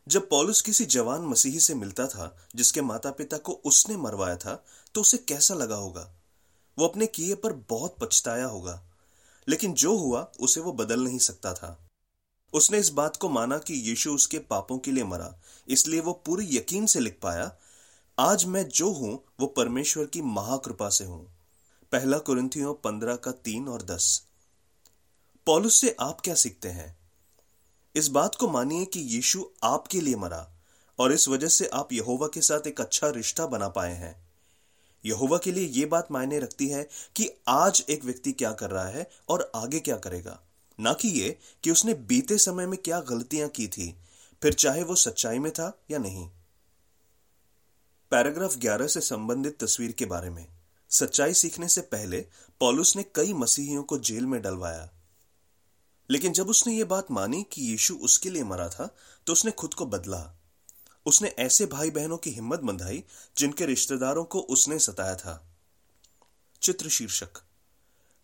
जब 0.06 0.28
पॉलुस 0.28 0.60
किसी 0.60 0.84
जवान 0.86 1.22
मसीही 1.22 1.60
से 1.60 1.74
मिलता 1.74 2.06
था, 2.06 2.36
जिसके 2.54 2.82
माता 2.82 3.10
पिता 3.10 3.36
को 3.38 3.52
उसने 3.64 3.96
मरवाया 3.96 4.36
था 4.36 4.64
तो 4.94 5.00
उसे 5.00 5.18
कैसा 5.18 5.54
लगा 5.54 5.76
होगा? 5.76 6.12
वो 6.78 6.86
अपने 6.88 7.06
किए 7.06 7.34
पर 7.34 7.52
बहुत 7.68 7.96
पछताया 8.00 8.46
होगा, 8.46 8.82
लेकिन 9.48 9.74
जो 9.74 9.96
हुआ, 9.96 10.20
उसे 10.40 10.60
वो 10.60 10.72
बदल 10.72 11.00
नहीं 11.00 11.18
सकता 11.18 11.52
था। 11.54 11.78
उसने 12.52 12.78
इस 12.78 12.88
बात 12.90 13.16
को 13.16 13.28
माना 13.28 13.58
कि 13.58 13.74
यीशु 13.74 14.14
उसके 14.14 14.38
पापों 14.38 14.78
के 14.78 14.92
लिए 14.92 15.04
मरा, 15.04 15.34
इसलिए 15.68 16.00
वो 16.00 16.12
पूरे 16.26 16.46
यकीन 16.50 16.86
से 16.86 17.00
लिख 17.00 17.18
पाया 17.22 17.50
आज 18.20 18.44
मैं 18.44 18.68
जो 18.68 18.90
हूँ, 18.90 19.24
वो 19.40 19.46
परमेश्वर 19.46 20.06
की 20.06 20.22
महाकृपा 20.22 20.88
से 20.88 21.04
हूँ। 21.04 21.32
पहला 21.92 22.18
कुरिंथियों 22.18 22.74
पंद्रह 22.74 23.16
का 23.16 23.30
तीन 23.30 23.68
और 23.68 23.82
दस। 23.82 24.26
पॉलुस 25.46 25.74
से 25.74 25.96
आप 26.00 26.20
क्या 26.20 26.34
सीखते 26.34 26.68
हैं? 26.68 26.98
इस 27.96 28.08
बात 28.08 28.34
को 28.34 28.48
मानिए 28.48 28.84
कि 28.84 29.00
यीशु 29.00 29.44
आपके 29.64 30.00
लिए 30.00 30.16
मरा, 30.16 30.52
और 30.98 31.12
इस 31.12 31.28
वजह 31.28 31.48
से 31.48 31.66
आप 31.66 31.92
यहोवा 31.92 32.26
के 32.26 32.40
साथ 32.40 32.66
एक 32.66 32.80
अच्छा 32.80 33.08
रिश्ता 33.08 33.46
बना 33.46 33.68
पाए 33.68 33.94
हैं। 33.94 34.26
यहोवा 35.04 35.38
के 35.38 35.52
लिए 35.52 35.66
यह 35.66 35.86
बात 35.86 36.08
मायने 36.12 36.38
रखती 36.38 36.68
है 36.68 36.88
कि 37.16 37.30
आज 37.48 37.84
एक 37.88 38.04
व्यक्ति 38.04 38.32
क्या 38.32 38.52
कर 38.52 38.70
रहा 38.70 38.88
है 38.88 39.10
और 39.28 39.52
आगे 39.54 39.80
क्या 39.80 39.96
करेगा। 39.96 40.40
ना 40.80 40.92
कि 40.92 41.08
ये 41.08 41.38
कि 41.64 41.70
उसने 41.70 41.94
बीते 41.94 42.38
समय 42.38 42.66
में 42.66 42.78
क्या 42.82 43.00
गलतियाँ 43.00 43.48
की 43.48 43.68
थी, 43.68 43.96
फिर 44.42 44.52
चाहे 44.52 44.82
वो 44.82 44.94
सच्चाई 44.94 45.38
में 45.38 45.52
था 45.52 45.78
या 45.90 45.98
नहीं। 45.98 46.30
पैराग्राफ 48.10 48.56
11 48.56 48.86
से 48.86 49.00
संबंधित 49.00 49.64
तस्वीर 49.64 49.92
के 49.92 50.04
बारे 50.04 50.30
में। 50.30 50.46
सच्चाई 50.90 51.34
सीखने 51.34 51.68
से 51.68 51.80
पहले 51.80 52.20
पॉलुस 52.60 52.96
ने 52.96 53.02
कई 53.02 53.32
मसीहियों 53.32 53.82
को 53.82 53.98
जेल 53.98 54.26
में 54.26 54.42
डलवाया। 54.42 54.90
लेकिन 56.10 56.32
जब 56.32 56.48
उसने 56.48 56.76
ये 56.76 56.84
बात 56.84 57.10
मानी 57.10 57.46
कि 57.52 57.62
यीशु 57.62 57.94
उसके 57.94 58.30
लिए 58.30 58.44
मरा 58.44 58.68
था 58.68 58.96
तो 59.26 59.32
उसने 59.32 59.50
खुद 59.50 59.74
को 59.74 59.86
बदला। 59.86 60.40
उसने 61.06 61.28
ऐसे 61.28 61.66
भाई 61.66 61.90
बहनों 61.90 62.16
की 62.16 62.30
हिम्मत 62.30 62.60
बंधाई, 62.60 63.04
जिनके 63.38 63.66
रिश्तेदारों 63.66 64.24
को 64.24 64.40
उसने 64.40 64.78
सताया 64.78 65.16
था। 65.16 65.46
चित्र 66.62 66.88
शीर्षक। 66.88 67.30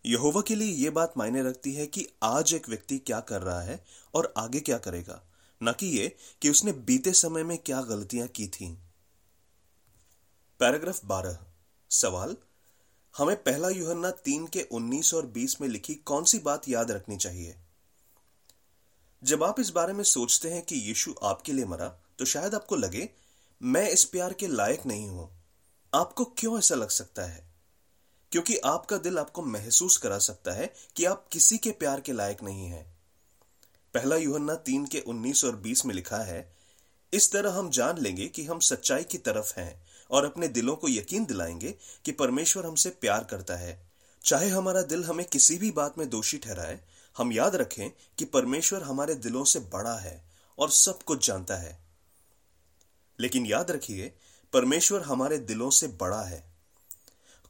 यहोवा 0.05 0.41
के 0.41 0.55
लिए 0.55 0.71
यह 0.71 0.91
बात 0.91 1.13
मायने 1.17 1.43
रखती 1.43 1.73
है 1.73 1.87
कि 1.87 2.07
आज 2.23 2.53
एक 2.53 2.69
व्यक्ति 2.69 2.97
क्या 2.97 3.19
कर 3.19 3.41
रहा 3.41 3.61
है 3.61 3.85
और 4.13 4.33
आगे 4.37 4.59
क्या 4.59 4.77
करेगा। 4.77 5.21
न 5.63 5.71
कि 5.71 5.85
यह 5.85 6.11
कि 6.41 6.49
उसने 6.49 6.71
बीते 6.71 7.13
समय 7.13 7.43
में 7.43 7.57
क्या 7.57 7.81
गलतियाँ 7.81 8.27
की 8.27 8.47
थी। 8.47 8.77
पैराग्राफ 10.59 10.99
बारह। 11.05 11.37
सवाल, 11.89 12.35
हमें 13.17 13.35
पहला 13.43 13.69
युहन्ना 13.69 14.11
तीन 14.11 14.45
के 14.47 14.61
उन्नीस 14.61 15.13
और 15.13 15.25
बीस 15.25 15.61
में 15.61 15.67
लिखी 15.67 15.95
कौन 15.95 16.23
सी 16.23 16.39
बात 16.39 16.67
याद 16.69 16.91
रखनी 16.91 17.17
चाहिए? 17.17 17.55
जब 19.23 19.43
आप 19.43 19.59
इस 19.59 19.69
बारे 19.69 19.93
में 19.93 20.03
सोचते 20.03 20.49
हैं 20.49 20.61
कि 20.61 20.75
यीशु 20.75 21.15
आपके 21.23 21.53
लिए 21.53 21.65
मरा 21.65 21.87
तो 22.19 22.25
शायद 22.25 22.55
आपको 22.55 22.75
लगे, 22.75 23.09
मैं 23.61 23.89
इस 23.89 24.03
प्यार 24.03 24.33
के 24.33 24.47
लायक 24.47 24.85
नहीं 24.85 25.07
हूँ। 25.07 25.29
आपको 25.93 26.25
क्यों 26.25 26.57
ऐसा 26.59 26.75
लग 26.75 26.89
सकता 26.89 27.25
है? 27.25 27.43
क्योंकि 28.31 28.57
आपका 28.57 28.97
दिल 28.97 29.19
आपको 29.19 29.41
महसूस 29.41 29.97
करा 29.97 30.19
सकता 30.19 30.51
है 30.51 30.73
कि 30.95 31.05
आप 31.05 31.27
किसी 31.31 31.57
के 31.57 31.71
प्यार 31.71 32.01
के 32.01 32.13
लायक 32.13 32.43
नहीं 32.43 32.65
हैं। 32.65 32.85
पहला 33.93 34.15
युहन्ना 34.15 34.55
तीन 34.55 34.85
के 34.85 34.99
उन्नीस 34.99 35.45
और 35.45 35.55
बीस 35.55 35.85
में 35.85 35.95
लिखा 35.95 36.17
है, 36.17 36.55
इस 37.13 37.31
तरह 37.31 37.51
हम 37.51 37.69
जान 37.69 37.97
लेंगे 37.97 38.27
कि 38.27 38.45
हम 38.45 38.59
सच्चाई 38.59 39.03
की 39.03 39.17
तरफ़ 39.17 39.59
हैं 39.59 39.85
और 40.15 40.25
अपने 40.25 40.47
दिलों 40.47 40.75
को 40.75 40.89
यकीन 40.89 41.25
दिलाएँगे 41.25 41.75
कि 42.05 42.11
परमेश्वर 42.11 42.65
हमसे 42.65 42.89
प्यार 42.89 43.23
करता 43.23 43.55
है। 43.55 43.91
चाहे 44.23 44.49
हमारा 44.49 44.81
दिल 44.81 45.03
हमें 45.03 45.25
किसी 45.25 45.57
भी 45.57 45.71
बात 45.71 45.97
में 45.97 46.09
दोषी 46.09 46.37
ठहराए, 46.37 46.81
हम 47.17 47.31
याद 47.31 47.55
रखें 47.55 47.89
कि 47.89 48.25
परमेश्वर 48.25 48.83
हमारे 48.83 49.15
दिलों 49.15 49.43
से 49.43 49.59
बड़ा 49.59 49.95
है 49.95 50.25
और 50.59 50.69
सब 50.69 51.03
कुछ 51.03 51.27
जानता 51.27 51.55
है। 51.55 51.79
लेकिन 53.19 53.45
याद 53.45 53.71
रखिए, 53.71 54.15
परमेश्वर 54.53 55.01
हमारे 55.01 55.37
दिलों 55.37 55.69
से 55.69 55.87
बड़ा 55.87 56.21
है। 56.21 56.55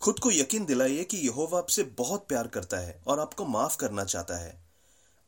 खुद 0.01 0.19
को 0.19 0.31
यकीन 0.31 0.65
दिलाइए 0.65 1.03
कि 1.03 1.17
यहोवा 1.17 1.57
आपसे 1.57 1.83
बहुत 1.83 2.27
प्यार 2.27 2.47
करता 2.47 2.77
है 2.77 3.01
और 3.07 3.19
आपको 3.19 3.45
माफ़ 3.45 3.77
करना 3.77 4.05
चाहता 4.05 4.37
है। 4.37 4.65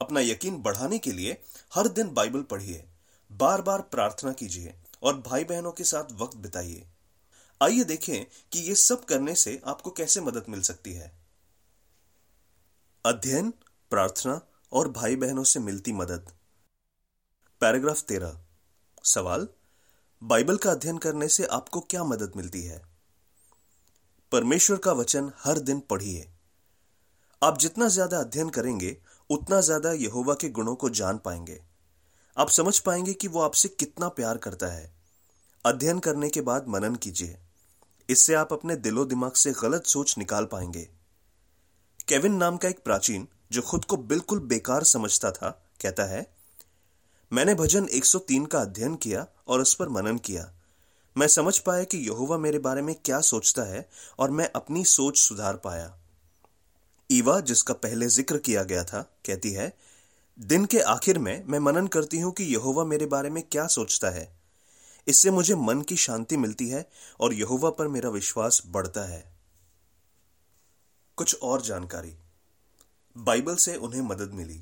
अपना 0.02 0.20
यकीन 0.20 0.58
बढ़ाने 0.58 1.00
के 1.00 1.12
लिए 1.12 1.42
हर 1.74 1.88
दिन 1.88 2.14
बाइबल 2.14 2.42
पढ़िए 2.42 2.88
बार 3.32 3.62
बार 3.62 3.82
प्रार्थना 3.82 4.34
कीजिए 4.34 4.76
और 5.04 5.20
भाई 5.20 5.44
बहनों 5.44 5.72
के 5.72 5.84
साथ 5.84 6.12
वक्त 6.12 6.38
बिताइए। 6.38 6.88
आइए 7.62 7.84
देखें 7.84 8.26
कि 8.52 8.60
ये 8.60 8.76
सब 8.76 9.06
करने 9.06 9.36
से 9.36 9.62
आपको 9.66 9.92
कैसे 9.92 10.22
मदद 10.22 10.46
मिल 10.50 10.62
सकती 10.62 10.94
है। 10.94 11.12
अध्ययन, 13.06 13.54
प्रार्थना 13.92 14.42
और 14.72 14.88
भाई 14.88 15.16
बहनों 15.16 15.44
से 15.44 15.60
मिलती 15.60 15.94
मदद। 15.94 16.32
पैराग्राफ 17.62 18.02
तेरह। 18.02 18.40
सवाल, 19.04 19.48
बाइबल 20.24 20.58
का 20.58 20.72
अध्ययन 20.72 20.98
करने 20.98 21.28
से 21.28 21.46
आपको 21.46 21.80
क्या 21.80 22.04
मदद 22.04 22.32
मिलती 22.36 22.62
है? 22.62 22.82
परमेश्वर 24.32 24.78
का 24.78 24.92
वचन 24.92 25.32
हर 25.44 25.60
दिन 25.60 25.80
पढ़िए। 25.80 26.30
आप 27.44 27.58
जितना 27.58 27.88
ज़्यादा 27.88 28.20
अध्ययन 28.20 28.50
करेंगे, 28.50 28.98
उतना 29.30 29.62
ज़्यादा 29.62 29.92
यहोवा 29.92 30.34
के 30.34 30.50
गुणों 30.50 30.76
को 30.76 30.90
जान 30.90 31.18
पाएँगे। 31.18 31.60
आप 32.38 32.50
समझ 32.50 32.80
पाएँगे 32.80 33.14
कि 33.14 33.28
वो 33.28 33.42
आपसे 33.42 33.70
कितना 33.70 34.10
प्यार 34.10 34.38
करता 34.38 34.68
है। 34.68 34.96
अध्ययन 35.66 36.00
करने 36.00 36.30
के 36.30 36.42
बाद 36.42 36.68
मनन 36.68 36.96
कीजिए। 36.96 37.38
इससे 38.10 38.34
आप 38.34 38.54
अपने 38.54 38.76
दिलो 38.76 39.06
दिमाग 39.06 39.32
से 39.32 39.52
गलत 39.52 39.86
सोच 39.86 40.18
निकाल 40.18 40.46
पाएँगे। 40.46 40.90
केविन 42.08 42.34
नाम 42.34 42.58
का 42.58 42.70
एक 42.70 42.84
प्राचीन, 42.84 43.28
जो 43.52 43.62
खुद 43.62 43.86
को 43.86 43.98
बिल्कुल 43.98 44.40
बेकार 44.40 44.84
समझता 44.84 45.32
था, 45.32 45.50
कहता 45.82 46.04
है, 46.04 46.34
मैंने 47.34 47.56
भजन 47.56 47.88
103 47.88 48.46
का 48.46 48.60
अध्ययन 48.60 48.96
किया 48.96 49.28
और 49.48 49.62
उस 49.62 49.74
पर 49.74 49.90
मनन 49.90 50.18
किया। 50.18 50.54
मैं 51.18 51.28
समझ 51.28 51.60
पाया 51.60 51.84
कि 51.84 51.98
यहोवा 51.98 52.38
मेरे 52.38 52.60
बारे 52.60 52.82
में 52.82 52.96
क्या 53.06 53.22
सोचता 53.22 53.64
है 53.64 53.90
और 54.20 54.32
मैं 54.32 54.50
अपनी 54.56 54.86
सोच 54.86 55.18
सुधार 55.18 55.56
पाया। 55.56 55.98
ईवा, 57.12 57.40
जिसका 57.40 57.74
पहले 57.74 58.08
ज़िक्र 58.08 58.38
किया 58.38 58.64
गया 58.64 58.84
था, 58.84 59.02
कहती 59.26 59.52
है, 59.52 59.78
दिन 60.40 60.66
के 60.66 60.80
आखिर 60.80 61.20
में 61.20 61.44
मैं 61.46 61.60
मनन 61.60 61.88
करती 61.88 62.20
हूँ 62.20 62.32
कि 62.32 62.44
यहोवा 62.44 62.84
मेरे 62.84 63.06
बारे 63.06 63.30
में 63.30 63.44
क्या 63.52 63.68
सोचता 63.68 64.10
है। 64.10 64.38
इससे 65.08 65.32
मुझे 65.32 65.56
मन 65.56 65.82
की 65.82 65.96
शांति 65.98 66.38
मिलती 66.38 66.68
है 66.70 66.86
और 67.20 67.34
यहोवा 67.34 67.70
पर 67.70 67.88
मेरा 67.88 68.10
विश्वास 68.10 68.62
बढ़ता 68.68 69.04
है। 69.06 69.24
कुछ 71.18 71.42
और 71.42 71.62
जानकारी। 71.62 72.16
बाइबल 73.16 73.56
से 73.56 73.76
उन्हें 73.76 74.02
मदद 74.02 74.34
मिली। 74.34 74.62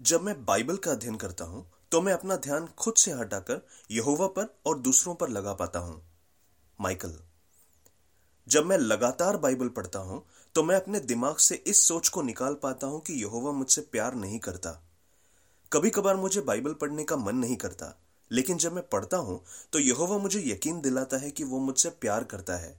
जब 0.00 0.22
मैं 0.22 0.44
बाइबल 0.44 0.76
का 0.76 0.90
अध्ययन 0.92 1.16
करता 1.16 1.44
हूँ 1.44 1.66
तो 1.92 2.00
मैं 2.00 2.12
अपना 2.12 2.36
ध्यान 2.36 2.66
खुद 2.78 2.94
से 2.94 3.12
हटाकर 3.12 3.60
यहोवा 3.90 4.26
पर 4.28 4.54
और 4.66 4.78
दूसरों 4.78 5.14
पर 5.14 5.28
लगा 5.28 5.52
पाता 5.54 5.78
हूँ। 5.78 6.00
माइकल, 6.78 7.18
जब 8.46 8.66
मैं 8.66 8.78
लगातार 8.78 9.36
बाइबल 9.36 9.68
पढ़ता 9.68 9.98
हूँ 9.98 10.22
तो 10.54 10.62
मैं 10.62 10.76
अपने 10.76 11.00
दिमाग 11.00 11.36
से 11.36 11.54
इस 11.66 11.86
सोच 11.88 12.08
को 12.08 12.22
निकाल 12.22 12.54
पाता 12.54 12.86
हूँ 12.86 13.00
कि 13.00 13.12
यहोवा 13.12 13.52
मुझसे 13.52 13.80
प्यार 13.82 14.14
नहीं 14.14 14.38
करता। 14.38 14.70
कभी 15.72 15.90
कभार 15.90 16.16
मुझे 16.16 16.40
बाइबल 16.40 16.72
पढ़ने 16.72 17.04
का 17.04 17.16
मन 17.16 17.36
नहीं 17.36 17.56
करता। 17.56 17.94
लेकिन 18.30 18.58
जब 18.58 18.72
मैं 18.72 18.88
पढ़ता 18.88 19.16
हूँ 19.16 19.40
तो 19.72 19.78
यहोवा 19.78 20.18
मुझे 20.18 20.42
यकीन 20.42 20.80
दिलाता 20.80 21.16
है 21.16 21.30
कि 21.30 21.44
वो 21.44 21.58
मुझसे 21.58 21.90
प्यार 21.90 22.24
करता 22.24 22.56
है। 22.56 22.70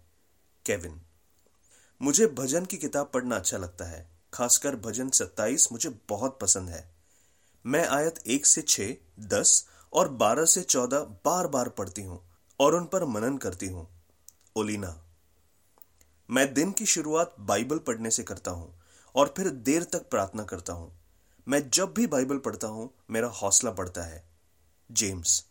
केविन, 0.66 1.00
मुझे 2.02 2.28
भजन 2.28 2.66
की 2.66 2.78
किताब 2.78 3.10
पढ़ना 3.14 3.36
अच्छा 3.36 3.58
लगता 3.58 3.86
है, 3.86 4.06
खासकर 4.34 4.76
भजन 4.76 5.10
सत्ताईस 5.10 5.68
मुझे 5.72 5.90
बहुत 6.10 6.38
पसंद 6.42 6.70
है। 6.70 6.84
मैं 7.66 7.86
आयत 7.88 8.20
एक 8.28 8.46
से 8.46 8.62
छ 8.62 8.82
दस 9.28 9.66
और 9.94 10.10
बारह 10.14 10.46
से 10.46 10.62
चौदह 10.62 11.00
बार 11.26 11.48
बार 11.48 11.70
पढ़ती 11.70 12.02
हूँ 12.02 12.22
और 12.60 12.76
उन 12.76 12.86
पर 12.86 13.06
मनन 13.06 13.38
करती 13.38 13.68
हूँ। 13.68 13.88
ओलिना, 14.56 14.96
मैं 16.30 16.54
दिन 16.54 16.72
की 16.72 16.86
शुरुआत 16.86 17.36
बाइबल 17.40 17.78
पढ़ने 17.78 18.12
से 18.12 18.24
करता 18.24 18.52
हूँ 18.52 18.74
और 19.16 19.34
फिर 19.38 19.50
देर 19.50 19.84
तक 19.84 20.10
प्रार्थना 20.10 20.44
करता 20.44 20.74
हूँ। 20.74 20.92
मैं 21.48 21.62
जब 21.70 21.94
भी 21.94 22.08
बाइबल 22.08 22.38
पढ़ता 22.38 22.68
हूँ, 22.68 22.90
मेरा 23.10 23.28
हौसला 23.34 23.72
बढ़ता 23.72 24.04
है। 24.04 24.24
जेम्स। 24.92 25.46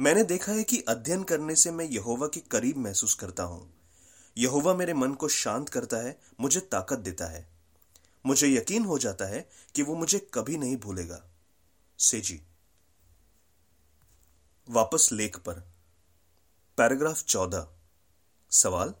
मैंने 0.00 0.22
देखा 0.22 0.52
है 0.52 0.64
कि 0.64 0.80
अध्ययन 0.80 1.22
करने 1.22 1.56
से 1.56 1.70
मैं 1.70 1.84
यहोवा 1.84 2.26
के 2.26 2.40
करीब 2.40 2.76
महसूस 2.76 3.14
करता 3.14 3.42
हूँ। 3.42 3.74
यहोवा 4.38 4.74
मेरे 4.74 4.94
मन 4.94 5.14
को 5.14 5.28
शांत 5.28 5.68
करता 5.68 5.96
है, 5.96 6.20
मुझे 6.40 6.60
ताकत 6.60 6.98
देता 6.98 7.26
है। 7.26 7.48
मुझे 8.26 8.48
यकीन 8.48 8.84
हो 8.84 8.98
जाता 8.98 9.24
है 9.24 9.50
कि 9.74 9.82
वो 9.82 9.94
मुझे 9.94 10.30
कभी 10.34 10.58
नहीं 10.58 10.76
भूलेगा। 10.76 11.24
सेजी। 11.98 12.42
वापस 14.68 15.08
लेख 15.12 15.38
पर। 15.38 15.54
पैराग्राफ 16.76 17.24
चौदह। 17.24 17.68
सवाल, 18.50 18.94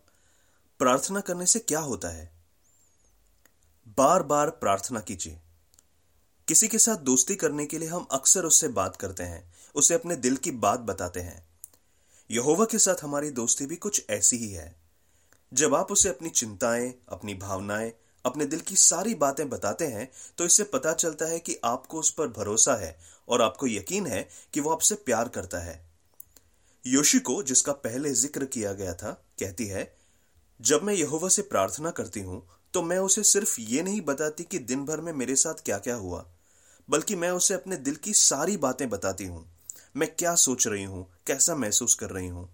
प्रार्थना 0.78 1.20
करने 1.20 1.46
से 1.46 1.58
क्या 1.58 1.80
होता 1.80 2.08
है? 2.08 2.32
बार 3.88 4.22
बार 4.22 4.50
प्रार्थना 4.50 5.00
कीजिए। 5.00 5.40
किसी 6.50 6.68
के 6.68 6.78
साथ 6.78 6.96
दोस्ती 6.96 7.34
करने 7.36 7.64
के 7.66 7.78
लिए 7.78 7.88
हम 7.88 8.06
अक्सर 8.12 8.44
उससे 8.44 8.68
बात 8.68 8.96
करते 8.96 9.22
हैं, 9.22 9.42
उसे 9.74 9.94
अपने 9.94 10.14
दिल 10.16 10.36
की 10.36 10.50
बात 10.52 10.80
बताते 10.80 11.20
हैं। 11.20 11.42
यहोवा 12.30 12.64
के 12.64 12.78
साथ 12.78 13.02
हमारी 13.02 13.30
दोस्ती 13.30 13.66
भी 13.66 13.76
कुछ 13.76 14.04
ऐसी 14.10 14.36
ही 14.36 14.48
है। 14.50 14.74
जब 15.52 15.74
आप 15.74 15.92
उसे 15.92 16.08
अपनी 16.08 16.30
चिंताएँ, 16.30 16.92
अपनी 17.08 17.34
भावनाएँ, 17.34 17.92
अपने 18.24 18.44
दिल 18.44 18.60
की 18.60 18.76
सारी 18.76 19.14
बातें 19.14 19.48
बताते 19.48 19.86
हैं 19.86 20.10
तो 20.38 20.44
इससे 20.44 20.64
पता 20.64 20.92
चलता 20.92 21.26
है 21.26 21.38
कि 21.38 21.56
आपको 21.64 21.98
उस 21.98 22.10
पर 22.10 22.28
भरोसा 22.28 22.74
है 22.74 22.96
और 23.28 23.42
आपको 23.42 23.66
यकीन 23.66 24.06
है 24.06 24.26
कि 24.54 24.60
वो 24.60 24.70
आपसे 24.70 24.94
प्यार 24.96 25.28
करता 25.28 25.58
है। 25.58 25.78
योशिको, 26.84 27.42
जिसका 27.42 27.72
पहले 27.78 28.12
ज़िक्र 28.14 28.44
किया 28.46 28.72
गया 28.72 28.94
था, 28.94 29.12
कहती 29.40 29.66
है, 29.66 29.92
जब 30.60 30.82
मैं 30.82 30.94
यहोवा 30.94 31.28
से 31.28 31.42
प्रार्थना 31.44 31.90
करती 31.92 32.20
हूँ 32.20 32.42
तो 32.74 32.82
मैं 32.82 32.98
उसे 32.98 33.22
सिर्फ़ 33.22 33.60
ये 33.60 33.82
नहीं 33.82 34.00
बताती 34.02 34.44
कि 34.44 34.58
दिन 34.58 34.84
भर 34.84 35.00
में 35.00 35.12
मेरे 35.14 35.36
साथ 35.36 35.64
क्या 35.64 35.78
क्या 35.78 35.94
हुआ। 35.94 36.26
बल्कि 36.90 37.14
मैं 37.14 37.30
उसे 37.30 37.54
अपने 37.54 37.76
दिल 37.76 37.96
की 37.96 38.12
सारी 38.12 38.56
बातें 38.56 38.90
बताती 38.90 39.24
हूँ। 39.24 39.52
मैं 39.96 40.14
क्या 40.14 40.34
सोच 40.34 40.66
रही 40.66 40.84
हूँ, 40.84 41.10
कैसा 41.26 41.54
महसूस 41.54 41.94
कर 41.94 42.10
रही 42.10 42.28
हूँ। 42.28 42.50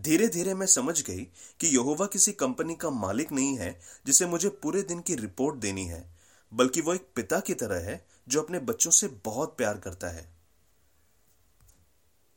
धीरे 0.00 0.28
धीरे 0.28 0.54
मैं 0.54 0.66
समझ 0.66 1.02
गई 1.02 1.24
कि 1.60 1.66
यहोवा 1.66 2.06
किसी 2.06 2.32
कंपनी 2.32 2.74
का 2.74 2.90
मालिक 2.90 3.32
नहीं 3.32 3.58
है, 3.58 3.80
जिसे 4.06 4.26
मुझे 4.26 4.48
पूरे 4.48 4.82
दिन 4.82 5.00
की 5.00 5.14
रिपोर्ट 5.14 5.56
देनी 5.56 5.84
है, 5.84 6.10
बल्कि 6.54 6.80
वो 6.80 6.94
एक 6.94 7.08
पिता 7.14 7.40
की 7.40 7.54
तरह 7.54 7.76
है, 7.76 8.06
जो 8.28 8.42
अपने 8.42 8.58
बच्चों 8.58 8.90
से 8.90 9.08
बहुत 9.08 9.56
प्यार 9.56 9.78
करता 9.78 10.08
है। 10.08 10.32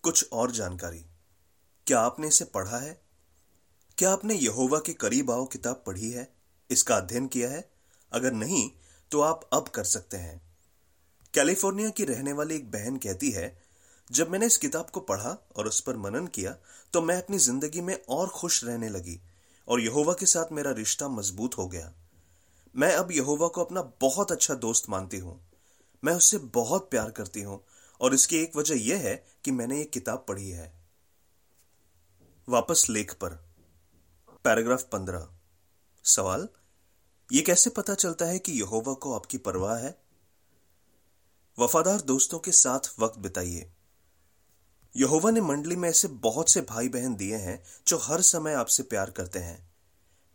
कुछ 0.03 0.29
और 0.33 0.51
जानकारी। 0.51 1.05
क्या 1.87 1.99
आपने 1.99 2.27
इसे 2.27 2.45
पढ़ा 2.45 2.77
है? 2.77 3.01
क्या 3.97 4.11
आपने 4.11 4.33
यहोवा 4.33 4.79
के 4.79 4.93
करीब 4.93 5.31
आओ 5.31 5.45
किताब 5.45 5.83
पढ़ी 5.87 6.11
है? 6.11 6.33
इसका 6.71 6.95
अध्ययन 6.95 7.27
किया 7.27 7.49
है? 7.49 7.71
अगर 8.11 8.31
नहीं 8.31 8.71
तो 9.11 9.21
आप 9.21 9.49
अब 9.53 9.67
कर 9.67 9.83
सकते 9.83 10.17
हैं। 10.17 10.50
कैलिफ़ोर्निया 11.33 11.89
की 11.89 12.05
रहने 12.05 12.31
वाली 12.33 12.55
एक 12.55 12.71
बहन 12.71 12.97
कहती 12.97 13.29
है, 13.31 13.55
जब 14.09 14.29
मैंने 14.29 14.45
इस 14.45 14.57
किताब 14.57 14.89
को 14.89 14.99
पढ़ा 14.99 15.37
और 15.55 15.67
उस 15.67 15.79
पर 15.81 15.97
मनन 15.97 16.25
किया 16.27 16.55
तो 16.93 17.01
मैं 17.01 17.15
अपनी 17.17 17.37
ज़िंदगी 17.37 17.81
में 17.81 17.95
और 18.09 18.27
खुश 18.29 18.63
रहने 18.63 18.89
लगी 18.89 19.19
और 19.67 19.81
यहोवा 19.81 20.13
के 20.13 20.25
साथ 20.25 20.51
मेरा 20.51 20.71
रिश्ता 20.71 21.07
मज़बूत 21.09 21.57
हो 21.57 21.67
गया। 21.67 21.91
मैं 22.75 22.91
अब 22.95 23.11
यहोवा 23.11 23.47
को 23.47 23.63
अपना 23.63 23.81
बहुत 24.01 24.31
अच्छा 24.31 24.53
दोस्त 24.55 24.89
मानती 24.89 25.17
हूँ। 25.17 25.39
मैं 26.03 26.13
उससे 26.13 26.37
बहुत 26.53 26.89
प्यार 26.91 27.11
करती 27.11 27.41
हूँ 27.41 27.61
और 28.01 28.13
इसकी 28.13 28.37
एक 28.37 28.55
वजह 28.55 28.81
यह 28.81 28.99
है 28.99 29.15
कि 29.45 29.51
मैंने 29.51 29.77
ये 29.77 29.83
किताब 29.85 30.25
पढ़ी 30.29 30.49
है। 30.49 30.71
वापस 32.47 32.85
लेख 32.89 33.13
पर। 33.13 33.39
पैराग्राफ 34.45 34.83
पंद्रह। 34.83 35.27
सवाल 36.05 36.47
यह 37.29 37.43
कैसे 37.47 37.69
पता 37.71 37.95
चलता 37.95 38.25
है 38.25 38.39
कि 38.39 38.51
यहोवा 38.51 38.93
को 38.93 39.13
आपकी 39.15 39.37
परवाह 39.39 39.77
है? 39.77 39.97
वफादार 41.59 42.01
दोस्तों 42.01 42.39
के 42.39 42.51
साथ 42.51 42.79
वक्त 42.99 43.19
बिताइए। 43.19 43.71
यहोवा 44.95 45.31
ने 45.31 45.41
मंडली 45.41 45.75
में 45.75 45.89
ऐसे 45.89 46.07
बहुत 46.07 46.49
से 46.49 46.61
भाई 46.61 46.89
बहन 46.89 47.15
दिए 47.15 47.35
हैं 47.35 47.63
जो 47.87 47.97
हर 47.97 48.21
समय 48.21 48.53
आपसे 48.53 48.83
प्यार 48.83 49.09
करते 49.09 49.39
हैं। 49.39 49.71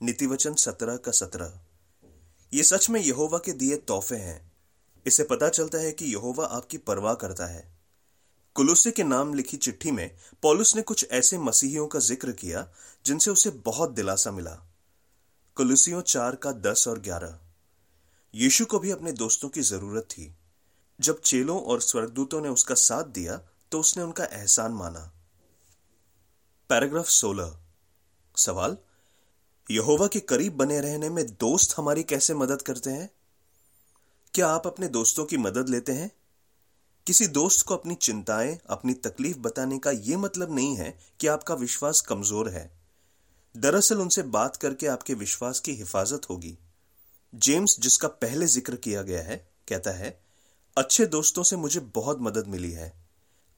नीतिवचन 0.03 0.55
सत्रह 0.55 0.97
का 0.97 1.13
सत्रह। 1.13 1.61
ये 2.53 2.63
सच 2.63 2.91
में 2.91 3.01
यहोवा 3.01 3.39
के 3.39 3.53
दिए 3.53 3.77
तोहफे 3.77 4.17
हैं। 4.17 4.53
इसे 5.07 5.25
पता 5.25 5.49
चलता 5.49 5.79
है 5.79 5.93
कि 5.93 6.05
यहोवा 6.05 6.47
आपकी 6.47 6.79
परवाह 6.79 7.15
करता 7.15 7.47
है। 7.47 7.75
कुलुसे 8.55 8.91
के 8.91 9.05
नाम 9.05 9.35
लिखी 9.35 9.57
चिट्ठी 9.57 9.91
में 9.91 10.17
पॉलुस 10.43 10.77
ने 10.77 10.83
कुछ 10.83 11.11
ऐसे 11.11 11.39
मसीहियों 11.39 11.87
का 11.87 11.99
ज़िक्र 11.99 12.33
किया, 12.33 12.69
जिनसे 13.05 13.31
उसे 13.31 13.51
बहुत 13.51 13.91
दिलासा 13.91 14.31
मिला। 14.31 14.59
कुलुसियों 15.57 16.03
चार 16.03 16.37
का 16.37 16.53
दस 16.53 16.89
और 16.89 17.01
ग्यारह। 17.01 17.39
यीशु 18.35 18.65
को 18.65 18.79
भी 18.79 18.91
अपने 18.91 19.13
दोस्तों 19.13 19.49
की 19.49 19.61
ज़रूरत 19.61 20.03
थी। 20.03 20.35
जब 21.01 21.21
चेलों 21.21 21.61
और 21.61 21.81
स्वर्गदूतों 21.81 22.41
ने 22.41 22.49
उसका 22.49 22.75
साथ 22.75 23.05
दिया 23.05 23.41
तो 23.73 23.81
उसने 23.81 24.03
उनका 24.03 24.25
एहसान 24.25 24.73
माना। 24.73 25.13
पैराग्राफ 26.69 27.09
16 27.09 27.59
सवाल, 28.37 28.77
यहोवा 29.71 30.07
के 30.07 30.21
करीब 30.21 30.57
बने 30.57 30.81
रहने 30.81 31.09
में 31.09 31.27
दोस्त 31.27 31.75
हमारी 31.77 32.03
कैसे 32.03 32.35
मदद 32.35 32.63
करते 32.63 32.91
हैं? 32.91 33.11
क्या 34.35 34.49
आप 34.49 34.67
अपने 34.67 34.89
दोस्तों 34.89 35.25
की 35.25 35.37
मदद 35.37 35.69
लेते 35.69 35.93
हैं? 35.93 36.11
किसी 37.07 37.27
दोस्त 37.27 37.67
को 37.67 37.77
अपनी 37.77 37.95
चिंताएँ, 37.95 38.59
अपनी 38.71 38.95
तकलीफ़ 38.95 39.39
बताने 39.39 39.79
का 39.79 39.91
यह 39.91 40.19
मतलब 40.19 40.55
नहीं 40.55 40.77
है 40.77 40.99
कि 41.21 41.27
आपका 41.27 41.55
विश्वास 41.55 42.01
कमज़ोर 42.01 42.49
है। 42.49 42.79
दरअसल 43.57 44.01
उनसे 44.01 44.23
बात 44.23 44.57
करके 44.57 44.87
आपके 44.87 45.15
विश्वास 45.15 45.61
की 45.61 45.73
हिफाजत 45.73 46.21
होगी। 46.31 46.59
जेम्स, 47.35 47.81
जिसका 47.81 48.09
पहले 48.09 48.47
ज़िक्र 48.47 48.77
किया 48.77 49.03
गया 49.03 49.23
है, 49.23 49.49
कहता 49.69 49.91
है 49.91 50.26
अच्छे 50.77 51.07
दोस्तों 51.07 51.43
से 51.43 51.57
मुझे 51.57 51.81
बहुत 51.81 52.19
मदद 52.21 52.47
मिली 52.47 52.71
है। 52.71 52.93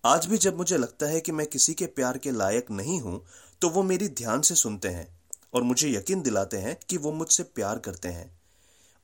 आज 0.05 0.27
भी 0.27 0.39
जब 0.39 0.57
मुझे 0.57 0.77
लगता 0.79 1.07
है 1.07 1.21
कि 1.21 1.33
मैं 1.33 1.47
किसी 1.47 1.75
के 1.75 1.87
प्यार 1.87 2.19
के 2.19 2.31
लायक 2.31 2.71
नहीं 2.71 3.01
हूँ 3.01 3.25
तो 3.63 3.69
वो 3.69 3.83
मेरी 3.83 4.09
ध्यान 4.09 4.41
से 4.41 4.55
सुनते 4.55 4.89
हैं 4.89 5.09
और 5.55 5.63
मुझे 5.63 5.91
यकीन 5.91 6.23
दिलाते 6.23 6.57
हैं 6.57 6.77
कि 6.89 6.97
वो 6.97 7.13
मुझसे 7.13 7.43
प्यार 7.43 7.79
करते 7.79 8.09
हैं। 8.09 8.31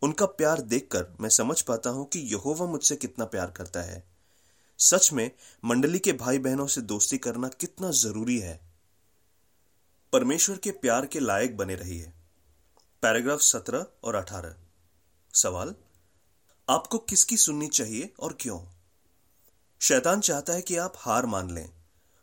उनका 0.02 0.26
प्यार 0.26 0.60
देखकर 0.60 1.06
मैं 1.20 1.28
समझ 1.28 1.60
पाता 1.62 1.90
हूँ 1.90 2.08
कि 2.08 2.18
यहोवा 2.18 2.66
मुझसे 2.66 2.96
कितना 2.96 3.24
प्यार 3.24 3.50
करता 3.50 3.82
है। 3.82 4.02
सच 4.78 5.12
में, 5.12 5.30
मंडली 5.64 5.98
के 5.98 6.12
भाई 6.12 6.38
बहनों 6.38 6.66
से 6.66 6.80
दोस्ती 6.80 7.18
करना 7.18 7.48
कितना 7.48 7.90
ज़रूरी 7.90 8.38
है। 8.38 8.60
परमेश्वर 10.12 10.56
के 10.56 10.70
प्यार 10.70 11.06
के 11.06 11.20
लायक 11.20 11.56
बने 11.56 11.74
रहिए। 11.74 12.12
पैराग्राफ 13.02 13.40
सत्रह 13.40 13.86
और 14.04 14.14
अठारह। 14.14 14.54
सवाल? 15.34 15.74
आपको 16.68 16.98
किसकी 16.98 17.36
सुननी 17.36 17.66
चाहिए 17.68 18.12
और 18.20 18.36
क्यों? 18.40 18.58
शैतान 19.80 20.20
चाहता 20.20 20.52
है 20.52 20.62
कि 20.62 20.76
आप 20.76 20.92
हार 20.96 21.26
मान 21.26 21.50
लें। 21.50 21.68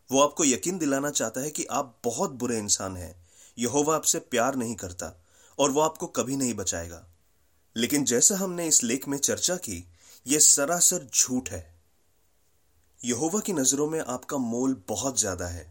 वो 0.09 0.21
आपको 0.21 0.45
यकीन 0.45 0.77
दिलाना 0.77 1.09
चाहता 1.09 1.41
है 1.41 1.49
कि 1.51 1.65
आप 1.65 1.99
बहुत 2.03 2.31
बुरे 2.31 2.57
इंसान 2.57 2.95
हैं। 2.97 3.15
यहोवा 3.57 3.95
आपसे 3.95 4.19
प्यार 4.19 4.55
नहीं 4.55 4.75
करता 4.75 5.13
और 5.59 5.71
वो 5.71 5.81
आपको 5.81 6.07
कभी 6.07 6.35
नहीं 6.35 6.53
बचाएगा। 6.53 7.05
लेकिन 7.75 8.05
जैसा 8.05 8.35
हमने 8.35 8.67
इस 8.67 8.83
लेख 8.83 9.07
में 9.07 9.17
चर्चा 9.17 9.55
की 9.57 9.83
यह 10.25 10.39
सरासर 10.39 11.07
झूठ 11.15 11.49
है। 11.49 11.63
यहोवा 12.99 13.39
की 13.39 13.53
नज़रों 13.53 13.89
में 13.89 13.99
आपका 13.99 14.37
मोल 14.37 14.75
बहुत 14.87 15.19
ज़्यादा 15.19 15.47
है। 15.47 15.65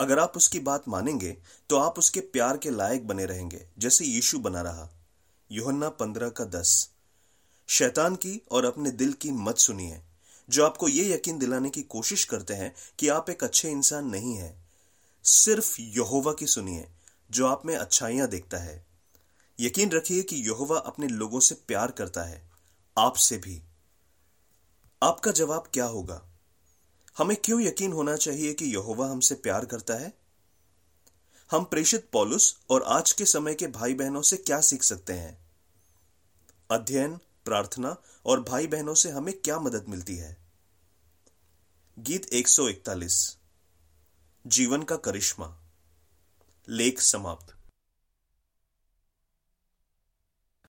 अगर 0.00 0.18
आप 0.18 0.36
उसकी 0.36 0.60
बात 0.60 0.88
मानेंगे 0.88 1.36
तो 1.70 1.76
आप 1.76 1.98
उसके 1.98 2.20
प्यार 2.20 2.56
के 2.56 2.70
लायक 2.70 3.06
बने 3.06 3.26
रहेंगे, 3.26 3.66
जैसे 3.78 4.04
यीशु 4.04 4.38
बना 4.38 4.62
रहा। 4.62 4.88
योहन्ना 5.50 5.88
पंद्रह 5.88 6.28
का 6.28 6.44
दस। 6.44 6.88
शैतान 7.70 8.16
की 8.16 8.42
और 8.50 8.64
अपने 8.64 8.90
दिल 8.90 9.12
की 9.12 9.30
मत 9.30 9.58
सुनिए। 9.58 10.02
जो 10.50 10.66
आपको 10.66 10.88
यह 10.88 11.14
यकीन 11.14 11.38
दिलाने 11.38 11.70
की 11.70 11.82
कोशिश 11.82 12.24
करते 12.24 12.54
हैं 12.54 12.74
कि 12.98 13.08
आप 13.08 13.30
एक 13.30 13.44
अच्छे 13.44 13.70
इंसान 13.70 14.06
नहीं 14.06 14.34
हैं, 14.34 14.70
सिर्फ़ 15.24 15.80
यहोवा 15.80 16.32
की 16.32 16.46
सुनिए, 16.46 16.88
जो 17.30 17.46
आप 17.46 17.66
में 17.66 17.76
अच्छाइयाँ 17.76 18.28
देखता 18.28 18.56
है। 18.58 18.86
यकीन 19.60 19.90
रखिए 19.90 20.22
कि 20.22 20.36
यहोवा 20.36 20.78
अपने 20.78 21.06
लोगों 21.06 21.40
से 21.40 21.54
प्यार 21.54 21.90
करता 21.90 22.22
है 22.22 22.50
आपसे 22.98 23.36
भी। 23.36 23.62
आपका 25.02 25.30
जवाब 25.30 25.64
क्या 25.74 25.84
होगा? 25.84 26.24
हमें 27.18 27.36
क्यों 27.44 27.60
यकीन 27.60 27.92
होना 27.92 28.16
चाहिए 28.16 28.54
कि 28.54 28.64
यहोवा 28.64 29.10
हमसे 29.10 29.34
प्यार 29.34 29.64
करता 29.64 29.94
है? 29.94 30.18
हम 31.50 31.64
प्रेषित 31.64 32.08
पॉलुस 32.12 32.58
और 32.70 32.82
आज 32.82 33.12
के 33.12 33.24
समय 33.24 33.54
के 33.54 33.66
भाई 33.66 33.94
बहनों 33.94 34.22
से 34.22 34.36
क्या 34.36 34.60
सीख 34.60 34.82
सकते 34.82 35.12
हैं? 35.12 35.50
अध्ययन 36.70 37.18
प्रार्थना 37.48 37.96
और 38.26 38.42
भाई 38.42 38.66
बहनों 38.66 38.94
से 38.94 39.10
हमें 39.10 39.40
क्या 39.40 39.60
मदद 39.60 39.84
मिलती 39.88 40.16
है? 40.16 40.36
गीत 41.98 42.26
141 42.32 43.38
जीवन 44.46 44.82
का 44.82 44.96
करिश्मा। 44.96 45.58
लेख 46.68 47.00
समाप्त। 47.00 47.57